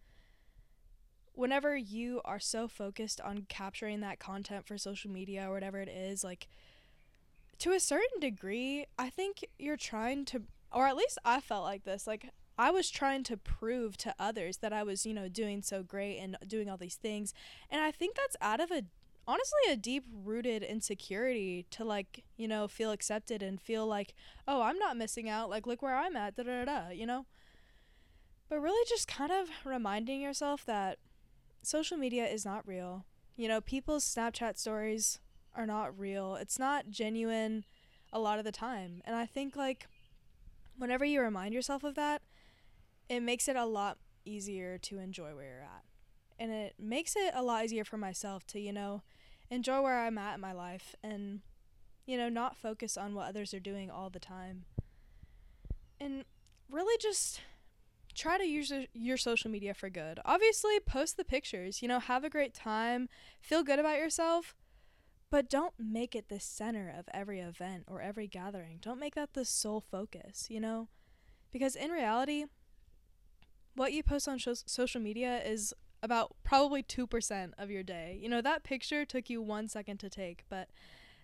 whenever 1.35 1.77
you 1.77 2.21
are 2.25 2.39
so 2.39 2.67
focused 2.67 3.21
on 3.21 3.45
capturing 3.49 3.99
that 3.99 4.17
content 4.17 4.65
for 4.65 4.79
social 4.79 5.11
media 5.11 5.47
or 5.47 5.53
whatever 5.53 5.79
it 5.79 5.89
is, 5.89 6.23
like 6.23 6.47
to 7.59 7.71
a 7.71 7.79
certain 7.79 8.19
degree, 8.19 8.87
I 8.97 9.11
think 9.11 9.45
you're 9.59 9.77
trying 9.77 10.25
to, 10.25 10.41
or 10.71 10.87
at 10.87 10.95
least 10.95 11.19
I 11.23 11.39
felt 11.39 11.63
like 11.63 11.83
this, 11.83 12.07
like 12.07 12.31
I 12.57 12.71
was 12.71 12.89
trying 12.89 13.21
to 13.25 13.37
prove 13.37 13.95
to 13.97 14.15
others 14.17 14.57
that 14.57 14.73
I 14.73 14.81
was, 14.81 15.05
you 15.05 15.13
know, 15.13 15.27
doing 15.27 15.61
so 15.61 15.83
great 15.83 16.17
and 16.17 16.35
doing 16.47 16.67
all 16.67 16.77
these 16.77 16.95
things. 16.95 17.31
And 17.69 17.79
I 17.79 17.91
think 17.91 18.15
that's 18.15 18.37
out 18.41 18.59
of 18.59 18.71
a, 18.71 18.85
honestly, 19.27 19.59
a 19.69 19.75
deep 19.75 20.05
rooted 20.11 20.63
insecurity 20.63 21.67
to 21.69 21.85
like, 21.85 22.23
you 22.37 22.47
know, 22.47 22.67
feel 22.67 22.91
accepted 22.91 23.43
and 23.43 23.61
feel 23.61 23.85
like, 23.85 24.15
oh, 24.47 24.63
I'm 24.63 24.79
not 24.79 24.97
missing 24.97 25.29
out. 25.29 25.47
Like, 25.47 25.67
look 25.67 25.83
where 25.83 25.95
I'm 25.95 26.15
at, 26.15 26.35
da 26.35 26.41
da 26.41 26.65
da, 26.65 26.89
you 26.89 27.05
know? 27.05 27.27
But 28.51 28.61
really, 28.61 28.85
just 28.85 29.07
kind 29.07 29.31
of 29.31 29.47
reminding 29.63 30.19
yourself 30.19 30.65
that 30.65 30.97
social 31.61 31.95
media 31.95 32.27
is 32.27 32.43
not 32.43 32.67
real. 32.67 33.05
You 33.37 33.47
know, 33.47 33.61
people's 33.61 34.03
Snapchat 34.03 34.57
stories 34.57 35.21
are 35.55 35.65
not 35.65 35.97
real. 35.97 36.35
It's 36.35 36.59
not 36.59 36.89
genuine 36.89 37.63
a 38.11 38.19
lot 38.19 38.39
of 38.39 38.43
the 38.43 38.51
time. 38.51 39.01
And 39.05 39.15
I 39.15 39.25
think, 39.25 39.55
like, 39.55 39.87
whenever 40.77 41.05
you 41.05 41.21
remind 41.21 41.53
yourself 41.53 41.85
of 41.85 41.95
that, 41.95 42.23
it 43.07 43.21
makes 43.21 43.47
it 43.47 43.55
a 43.55 43.65
lot 43.65 43.99
easier 44.25 44.77
to 44.79 44.99
enjoy 44.99 45.33
where 45.33 45.45
you're 45.45 45.61
at. 45.61 45.85
And 46.37 46.51
it 46.51 46.73
makes 46.77 47.15
it 47.15 47.31
a 47.33 47.41
lot 47.41 47.63
easier 47.63 47.85
for 47.85 47.95
myself 47.95 48.45
to, 48.47 48.59
you 48.59 48.73
know, 48.73 49.01
enjoy 49.49 49.81
where 49.81 50.01
I'm 50.01 50.17
at 50.17 50.35
in 50.35 50.41
my 50.41 50.51
life 50.51 50.93
and, 51.01 51.39
you 52.05 52.17
know, 52.17 52.27
not 52.27 52.57
focus 52.57 52.97
on 52.97 53.15
what 53.15 53.29
others 53.29 53.53
are 53.53 53.61
doing 53.61 53.89
all 53.89 54.09
the 54.09 54.19
time. 54.19 54.65
And 56.01 56.25
really 56.69 56.97
just 56.99 57.39
try 58.13 58.37
to 58.37 58.45
use 58.45 58.71
your 58.93 59.17
social 59.17 59.49
media 59.51 59.73
for 59.73 59.89
good. 59.89 60.19
Obviously, 60.25 60.79
post 60.79 61.17
the 61.17 61.23
pictures, 61.23 61.81
you 61.81 61.87
know, 61.87 61.99
have 61.99 62.23
a 62.23 62.29
great 62.29 62.53
time, 62.53 63.09
feel 63.39 63.63
good 63.63 63.79
about 63.79 63.97
yourself, 63.97 64.55
but 65.29 65.49
don't 65.49 65.73
make 65.79 66.15
it 66.15 66.29
the 66.29 66.39
center 66.39 66.93
of 66.95 67.05
every 67.13 67.39
event 67.39 67.85
or 67.87 68.01
every 68.01 68.27
gathering. 68.27 68.79
Don't 68.81 68.99
make 68.99 69.15
that 69.15 69.33
the 69.33 69.45
sole 69.45 69.81
focus, 69.81 70.47
you 70.49 70.59
know? 70.59 70.89
Because 71.51 71.75
in 71.75 71.91
reality, 71.91 72.45
what 73.75 73.93
you 73.93 74.03
post 74.03 74.27
on 74.27 74.37
sh- 74.37 74.47
social 74.65 75.01
media 75.01 75.41
is 75.43 75.73
about 76.03 76.35
probably 76.43 76.83
2% 76.83 77.51
of 77.57 77.69
your 77.69 77.83
day. 77.83 78.17
You 78.21 78.29
know, 78.29 78.41
that 78.41 78.63
picture 78.63 79.05
took 79.05 79.29
you 79.29 79.41
1 79.41 79.67
second 79.67 79.99
to 79.99 80.09
take, 80.09 80.43
but 80.49 80.69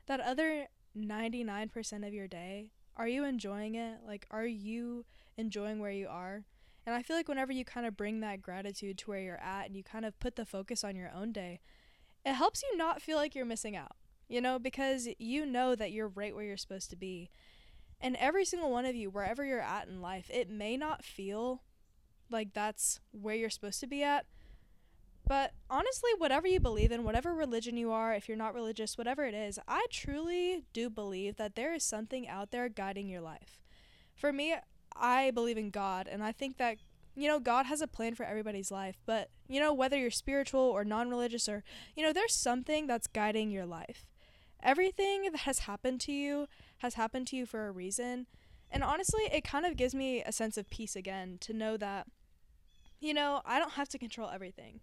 that 0.07 0.19
other 0.19 0.67
99% 0.97 2.07
of 2.07 2.13
your 2.13 2.27
day, 2.27 2.71
are 2.95 3.07
you 3.07 3.23
enjoying 3.23 3.75
it? 3.75 3.99
Like 4.05 4.25
are 4.31 4.45
you 4.45 5.05
enjoying 5.37 5.79
where 5.79 5.91
you 5.91 6.07
are? 6.07 6.43
And 6.87 6.95
I 6.95 7.03
feel 7.03 7.17
like 7.17 7.27
whenever 7.27 7.51
you 7.51 7.65
kind 7.65 7.85
of 7.85 7.97
bring 7.97 8.21
that 8.21 8.41
gratitude 8.41 8.97
to 8.99 9.09
where 9.11 9.19
you're 9.19 9.41
at 9.41 9.65
and 9.65 9.75
you 9.75 9.83
kind 9.83 10.05
of 10.05 10.17
put 10.21 10.37
the 10.37 10.45
focus 10.45 10.85
on 10.85 10.95
your 10.95 11.11
own 11.13 11.33
day, 11.33 11.59
it 12.25 12.33
helps 12.33 12.63
you 12.63 12.77
not 12.77 13.01
feel 13.01 13.17
like 13.17 13.35
you're 13.35 13.43
missing 13.43 13.75
out, 13.75 13.97
you 14.29 14.39
know, 14.39 14.57
because 14.57 15.09
you 15.19 15.45
know 15.45 15.75
that 15.75 15.91
you're 15.91 16.07
right 16.07 16.33
where 16.33 16.45
you're 16.45 16.55
supposed 16.55 16.89
to 16.91 16.95
be. 16.95 17.29
And 17.99 18.15
every 18.15 18.45
single 18.45 18.71
one 18.71 18.85
of 18.85 18.95
you, 18.95 19.09
wherever 19.09 19.43
you're 19.43 19.59
at 19.59 19.89
in 19.89 20.01
life, 20.01 20.31
it 20.33 20.49
may 20.49 20.77
not 20.77 21.03
feel 21.03 21.61
like 22.31 22.53
that's 22.53 23.01
where 23.11 23.35
you're 23.35 23.49
supposed 23.49 23.81
to 23.81 23.87
be 23.87 24.01
at. 24.01 24.25
But 25.27 25.51
honestly, 25.69 26.11
whatever 26.17 26.47
you 26.47 26.61
believe 26.61 26.93
in, 26.93 27.03
whatever 27.03 27.33
religion 27.33 27.75
you 27.75 27.91
are, 27.91 28.13
if 28.13 28.29
you're 28.29 28.37
not 28.37 28.53
religious, 28.53 28.97
whatever 28.97 29.25
it 29.25 29.33
is, 29.33 29.59
I 29.67 29.87
truly 29.91 30.63
do 30.71 30.89
believe 30.89 31.35
that 31.35 31.55
there 31.55 31.73
is 31.73 31.83
something 31.83 32.29
out 32.29 32.51
there 32.51 32.69
guiding 32.69 33.09
your 33.09 33.19
life. 33.19 33.61
For 34.15 34.31
me, 34.31 34.55
I 34.99 35.31
believe 35.31 35.57
in 35.57 35.69
God, 35.69 36.07
and 36.07 36.23
I 36.23 36.31
think 36.31 36.57
that, 36.57 36.77
you 37.15 37.27
know, 37.27 37.39
God 37.39 37.65
has 37.65 37.81
a 37.81 37.87
plan 37.87 38.15
for 38.15 38.25
everybody's 38.25 38.71
life. 38.71 38.97
But, 39.05 39.29
you 39.47 39.59
know, 39.59 39.73
whether 39.73 39.97
you're 39.97 40.11
spiritual 40.11 40.61
or 40.61 40.83
non 40.83 41.09
religious, 41.09 41.47
or, 41.47 41.63
you 41.95 42.03
know, 42.03 42.13
there's 42.13 42.35
something 42.35 42.87
that's 42.87 43.07
guiding 43.07 43.51
your 43.51 43.65
life. 43.65 44.05
Everything 44.61 45.23
that 45.31 45.41
has 45.41 45.59
happened 45.59 46.01
to 46.01 46.11
you 46.11 46.47
has 46.79 46.95
happened 46.95 47.27
to 47.27 47.35
you 47.35 47.45
for 47.45 47.67
a 47.67 47.71
reason. 47.71 48.27
And 48.69 48.83
honestly, 48.83 49.23
it 49.31 49.43
kind 49.43 49.65
of 49.65 49.77
gives 49.77 49.95
me 49.95 50.21
a 50.23 50.31
sense 50.31 50.57
of 50.57 50.69
peace 50.69 50.95
again 50.95 51.37
to 51.41 51.53
know 51.53 51.77
that, 51.77 52.07
you 52.99 53.13
know, 53.13 53.41
I 53.45 53.59
don't 53.59 53.73
have 53.73 53.89
to 53.89 53.97
control 53.97 54.29
everything. 54.29 54.81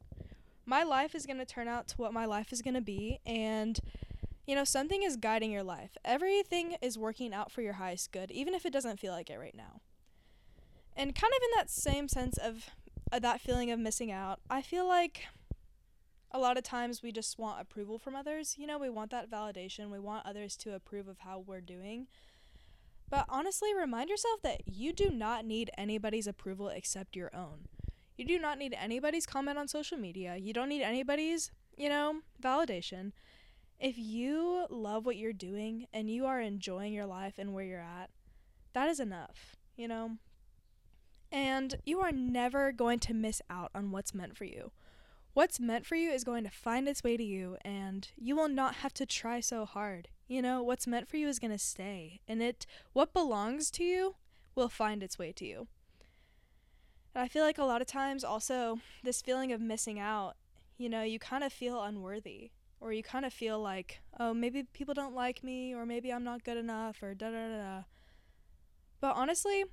My 0.64 0.82
life 0.82 1.14
is 1.14 1.26
going 1.26 1.38
to 1.38 1.44
turn 1.44 1.68
out 1.68 1.88
to 1.88 1.96
what 1.96 2.14
my 2.14 2.24
life 2.24 2.52
is 2.52 2.62
going 2.62 2.74
to 2.74 2.80
be. 2.80 3.18
And, 3.26 3.78
you 4.46 4.54
know, 4.54 4.64
something 4.64 5.02
is 5.02 5.16
guiding 5.16 5.50
your 5.50 5.62
life. 5.62 5.96
Everything 6.04 6.76
is 6.80 6.96
working 6.96 7.34
out 7.34 7.50
for 7.52 7.60
your 7.60 7.74
highest 7.74 8.12
good, 8.12 8.30
even 8.30 8.54
if 8.54 8.64
it 8.64 8.72
doesn't 8.72 9.00
feel 9.00 9.12
like 9.12 9.28
it 9.28 9.38
right 9.38 9.54
now. 9.54 9.80
And 10.96 11.14
kind 11.14 11.32
of 11.32 11.42
in 11.42 11.50
that 11.56 11.70
same 11.70 12.08
sense 12.08 12.38
of 12.38 12.70
uh, 13.10 13.18
that 13.18 13.40
feeling 13.40 13.70
of 13.70 13.78
missing 13.78 14.12
out, 14.12 14.40
I 14.48 14.62
feel 14.62 14.86
like 14.86 15.24
a 16.30 16.38
lot 16.38 16.56
of 16.56 16.64
times 16.64 17.02
we 17.02 17.12
just 17.12 17.38
want 17.38 17.60
approval 17.60 17.98
from 17.98 18.16
others. 18.16 18.56
You 18.58 18.66
know, 18.66 18.78
we 18.78 18.90
want 18.90 19.10
that 19.12 19.30
validation. 19.30 19.90
We 19.90 20.00
want 20.00 20.26
others 20.26 20.56
to 20.58 20.74
approve 20.74 21.08
of 21.08 21.20
how 21.20 21.38
we're 21.38 21.60
doing. 21.60 22.08
But 23.08 23.26
honestly, 23.28 23.74
remind 23.74 24.10
yourself 24.10 24.42
that 24.42 24.62
you 24.66 24.92
do 24.92 25.10
not 25.10 25.44
need 25.44 25.70
anybody's 25.78 26.26
approval 26.26 26.68
except 26.68 27.14
your 27.14 27.30
own. 27.34 27.68
You 28.16 28.24
do 28.24 28.38
not 28.38 28.58
need 28.58 28.76
anybody's 28.80 29.26
comment 29.26 29.58
on 29.58 29.68
social 29.68 29.98
media. 29.98 30.36
You 30.36 30.52
don't 30.52 30.68
need 30.68 30.82
anybody's, 30.82 31.50
you 31.76 31.88
know, 31.88 32.20
validation. 32.42 33.12
If 33.78 33.98
you 33.98 34.66
love 34.70 35.04
what 35.04 35.16
you're 35.16 35.32
doing 35.32 35.86
and 35.92 36.10
you 36.10 36.26
are 36.26 36.40
enjoying 36.40 36.92
your 36.92 37.06
life 37.06 37.34
and 37.38 37.52
where 37.52 37.64
you're 37.64 37.80
at, 37.80 38.10
that 38.72 38.88
is 38.88 39.00
enough, 39.00 39.56
you 39.76 39.88
know? 39.88 40.18
And 41.34 41.74
you 41.84 41.98
are 41.98 42.12
never 42.12 42.70
going 42.70 43.00
to 43.00 43.12
miss 43.12 43.42
out 43.50 43.72
on 43.74 43.90
what's 43.90 44.14
meant 44.14 44.36
for 44.36 44.44
you. 44.44 44.70
What's 45.32 45.58
meant 45.58 45.84
for 45.84 45.96
you 45.96 46.12
is 46.12 46.22
going 46.22 46.44
to 46.44 46.50
find 46.50 46.86
its 46.86 47.02
way 47.02 47.16
to 47.16 47.24
you, 47.24 47.56
and 47.64 48.08
you 48.16 48.36
will 48.36 48.48
not 48.48 48.76
have 48.76 48.94
to 48.94 49.04
try 49.04 49.40
so 49.40 49.64
hard. 49.64 50.06
You 50.28 50.40
know, 50.40 50.62
what's 50.62 50.86
meant 50.86 51.08
for 51.08 51.16
you 51.16 51.26
is 51.26 51.40
going 51.40 51.50
to 51.50 51.58
stay, 51.58 52.20
and 52.28 52.40
it 52.40 52.66
what 52.92 53.12
belongs 53.12 53.72
to 53.72 53.82
you 53.82 54.14
will 54.54 54.68
find 54.68 55.02
its 55.02 55.18
way 55.18 55.32
to 55.32 55.44
you. 55.44 55.66
And 57.16 57.24
I 57.24 57.26
feel 57.26 57.42
like 57.42 57.58
a 57.58 57.64
lot 57.64 57.80
of 57.80 57.88
times 57.88 58.22
also 58.22 58.78
this 59.02 59.20
feeling 59.20 59.50
of 59.50 59.60
missing 59.60 59.98
out, 59.98 60.36
you 60.78 60.88
know, 60.88 61.02
you 61.02 61.18
kind 61.18 61.42
of 61.42 61.52
feel 61.52 61.82
unworthy 61.82 62.52
or 62.80 62.92
you 62.92 63.02
kind 63.02 63.24
of 63.24 63.32
feel 63.32 63.58
like, 63.58 64.00
oh, 64.20 64.34
maybe 64.34 64.62
people 64.72 64.94
don't 64.94 65.16
like 65.16 65.42
me 65.42 65.74
or 65.74 65.84
maybe 65.84 66.12
I'm 66.12 66.22
not 66.22 66.44
good 66.44 66.58
enough 66.58 67.02
or 67.02 67.12
da 67.12 67.30
da 67.30 67.48
da 67.48 67.56
da. 67.56 67.82
But 69.00 69.16
honestly, 69.16 69.64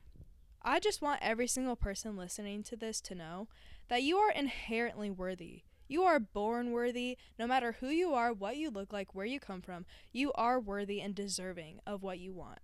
I 0.64 0.80
just 0.80 1.02
want 1.02 1.20
every 1.22 1.48
single 1.48 1.76
person 1.76 2.16
listening 2.16 2.64
to 2.64 2.76
this 2.76 3.02
to 3.02 3.16
know 3.16 3.48
that 3.90 4.04
you 4.04 4.18
are 4.18 4.32
inherently 4.32 5.10
worthy. 5.10 5.64
You 5.88 6.04
are 6.04 6.20
born 6.20 6.72
worthy, 6.72 7.18
no 7.38 7.48
matter 7.48 7.76
who 7.80 7.88
you 7.88 8.14
are, 8.14 8.32
what 8.32 8.56
you 8.56 8.70
look 8.70 8.94
like, 8.94 9.14
where 9.14 9.26
you 9.26 9.40
come 9.40 9.62
from. 9.62 9.86
You 10.14 10.32
are 10.34 10.60
worthy 10.60 11.02
and 11.02 11.14
deserving 11.14 11.80
of 11.86 12.04
what 12.04 12.20
you 12.20 12.32
want. 12.32 12.60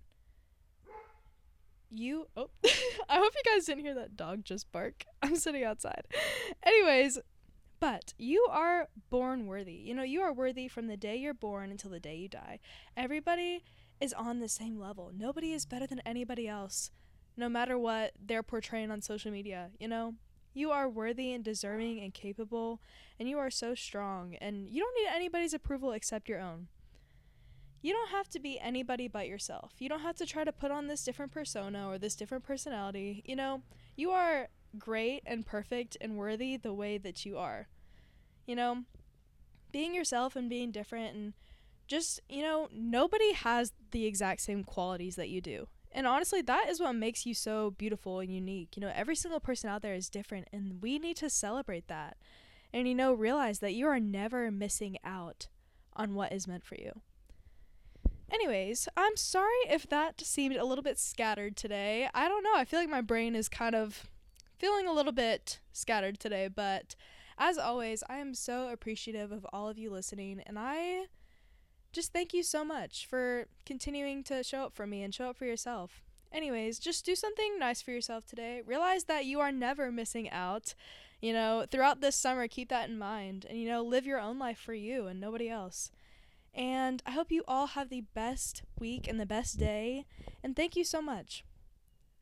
You 1.89 2.27
oh 2.35 2.49
i 3.09 3.17
hope 3.17 3.33
you 3.33 3.53
guys 3.53 3.65
didn't 3.65 3.85
hear 3.85 3.95
that 3.95 4.15
dog 4.15 4.43
just 4.43 4.71
bark. 4.71 5.05
I'm 5.21 5.35
sitting 5.35 5.63
outside. 5.63 6.03
Anyways 6.63 7.19
but 7.79 8.13
you 8.17 8.47
are 8.49 8.87
born 9.09 9.45
worthy. 9.45 9.73
You 9.73 9.95
know 9.95 10.03
you 10.03 10.21
are 10.21 10.33
worthy 10.33 10.67
from 10.67 10.87
the 10.87 10.97
day 10.97 11.15
you're 11.15 11.33
born 11.33 11.71
until 11.71 11.91
the 11.91 11.99
day 11.99 12.15
you 12.15 12.27
die. 12.27 12.59
Everybody 12.95 13.63
is 14.01 14.13
on 14.13 14.39
the 14.39 14.49
same 14.49 14.79
level. 14.79 15.11
Nobody 15.15 15.53
is 15.53 15.65
better 15.65 15.87
than 15.87 16.01
anybody 16.01 16.47
else 16.47 16.91
no 17.37 17.47
matter 17.47 17.77
what 17.77 18.11
they're 18.23 18.43
portraying 18.43 18.91
on 18.91 19.01
social 19.01 19.31
media 19.31 19.69
you 19.79 19.87
know 19.87 20.13
you 20.53 20.71
are 20.71 20.89
worthy 20.89 21.31
and 21.31 21.43
deserving 21.43 21.99
and 21.99 22.13
capable 22.13 22.81
and 23.19 23.29
you 23.29 23.37
are 23.37 23.51
so 23.51 23.75
strong 23.75 24.35
and 24.41 24.67
you 24.69 24.81
don't 24.81 24.95
need 24.95 25.15
anybody's 25.15 25.53
approval 25.53 25.91
except 25.91 26.27
your 26.27 26.39
own 26.39 26.67
you 27.81 27.93
don't 27.93 28.09
have 28.09 28.27
to 28.29 28.39
be 28.39 28.59
anybody 28.59 29.07
but 29.07 29.27
yourself. 29.27 29.73
You 29.79 29.89
don't 29.89 30.01
have 30.01 30.15
to 30.17 30.25
try 30.25 30.43
to 30.43 30.51
put 30.51 30.71
on 30.71 30.87
this 30.87 31.03
different 31.03 31.31
persona 31.31 31.87
or 31.87 31.97
this 31.97 32.15
different 32.15 32.43
personality. 32.43 33.23
You 33.25 33.35
know, 33.35 33.61
you 33.95 34.11
are 34.11 34.49
great 34.77 35.23
and 35.25 35.45
perfect 35.45 35.95
and 36.01 36.17
worthy 36.17 36.57
the 36.57 36.73
way 36.73 36.97
that 36.97 37.25
you 37.25 37.37
are. 37.37 37.67
You 38.45 38.55
know, 38.55 38.83
being 39.71 39.93
yourself 39.93 40.35
and 40.35 40.49
being 40.49 40.71
different 40.71 41.15
and 41.15 41.33
just, 41.87 42.19
you 42.27 42.41
know, 42.41 42.67
nobody 42.73 43.33
has 43.33 43.73
the 43.91 44.05
exact 44.05 44.41
same 44.41 44.63
qualities 44.63 45.15
that 45.15 45.29
you 45.29 45.39
do. 45.39 45.67
And 45.91 46.05
honestly, 46.05 46.41
that 46.41 46.69
is 46.69 46.79
what 46.79 46.93
makes 46.93 47.25
you 47.25 47.33
so 47.33 47.71
beautiful 47.71 48.19
and 48.19 48.33
unique. 48.33 48.75
You 48.75 48.81
know, 48.81 48.91
every 48.93 49.15
single 49.15 49.39
person 49.39 49.69
out 49.69 49.81
there 49.81 49.95
is 49.95 50.09
different, 50.09 50.47
and 50.53 50.81
we 50.81 50.99
need 50.99 51.17
to 51.17 51.29
celebrate 51.29 51.87
that. 51.87 52.17
And, 52.73 52.87
you 52.87 52.95
know, 52.95 53.13
realize 53.13 53.59
that 53.59 53.73
you 53.73 53.87
are 53.87 53.99
never 53.99 54.51
missing 54.51 54.97
out 55.03 55.47
on 55.93 56.13
what 56.13 56.31
is 56.31 56.47
meant 56.47 56.65
for 56.65 56.75
you. 56.75 57.01
Anyways, 58.29 58.89
I'm 58.97 59.15
sorry 59.15 59.55
if 59.69 59.87
that 59.87 60.19
seemed 60.21 60.57
a 60.57 60.65
little 60.65 60.83
bit 60.83 60.99
scattered 60.99 61.55
today. 61.55 62.09
I 62.13 62.27
don't 62.27 62.43
know. 62.43 62.55
I 62.55 62.65
feel 62.65 62.79
like 62.79 62.89
my 62.89 63.01
brain 63.01 63.35
is 63.35 63.47
kind 63.47 63.73
of 63.73 64.09
feeling 64.59 64.85
a 64.85 64.93
little 64.93 65.13
bit 65.13 65.59
scattered 65.71 66.19
today, 66.19 66.49
but 66.49 66.95
as 67.37 67.57
always, 67.57 68.03
I 68.09 68.17
am 68.17 68.33
so 68.33 68.69
appreciative 68.69 69.31
of 69.31 69.45
all 69.53 69.69
of 69.69 69.77
you 69.77 69.89
listening, 69.91 70.41
and 70.45 70.57
I 70.59 71.05
just 71.97 72.13
thank 72.13 72.31
you 72.31 72.43
so 72.43 72.63
much 72.63 73.07
for 73.09 73.47
continuing 73.65 74.23
to 74.25 74.43
show 74.43 74.61
up 74.61 74.75
for 74.75 74.85
me 74.85 75.01
and 75.01 75.15
show 75.15 75.31
up 75.31 75.35
for 75.35 75.45
yourself. 75.45 76.03
Anyways, 76.31 76.77
just 76.77 77.03
do 77.03 77.15
something 77.15 77.57
nice 77.57 77.81
for 77.81 77.89
yourself 77.89 78.23
today. 78.27 78.61
Realize 78.63 79.05
that 79.05 79.25
you 79.25 79.39
are 79.39 79.51
never 79.51 79.91
missing 79.91 80.29
out. 80.29 80.75
You 81.21 81.33
know, 81.33 81.65
throughout 81.67 81.99
this 81.99 82.15
summer, 82.15 82.47
keep 82.47 82.69
that 82.69 82.87
in 82.87 82.99
mind 82.99 83.47
and, 83.49 83.59
you 83.59 83.67
know, 83.67 83.81
live 83.81 84.05
your 84.05 84.19
own 84.19 84.37
life 84.37 84.59
for 84.59 84.75
you 84.75 85.07
and 85.07 85.19
nobody 85.19 85.49
else. 85.49 85.91
And 86.53 87.01
I 87.03 87.11
hope 87.11 87.31
you 87.31 87.43
all 87.47 87.65
have 87.65 87.89
the 87.89 88.03
best 88.13 88.61
week 88.77 89.07
and 89.07 89.19
the 89.19 89.25
best 89.25 89.57
day. 89.57 90.05
And 90.43 90.55
thank 90.55 90.75
you 90.75 90.83
so 90.83 91.01
much. 91.01 91.43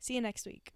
See 0.00 0.14
you 0.14 0.22
next 0.22 0.46
week. 0.46 0.75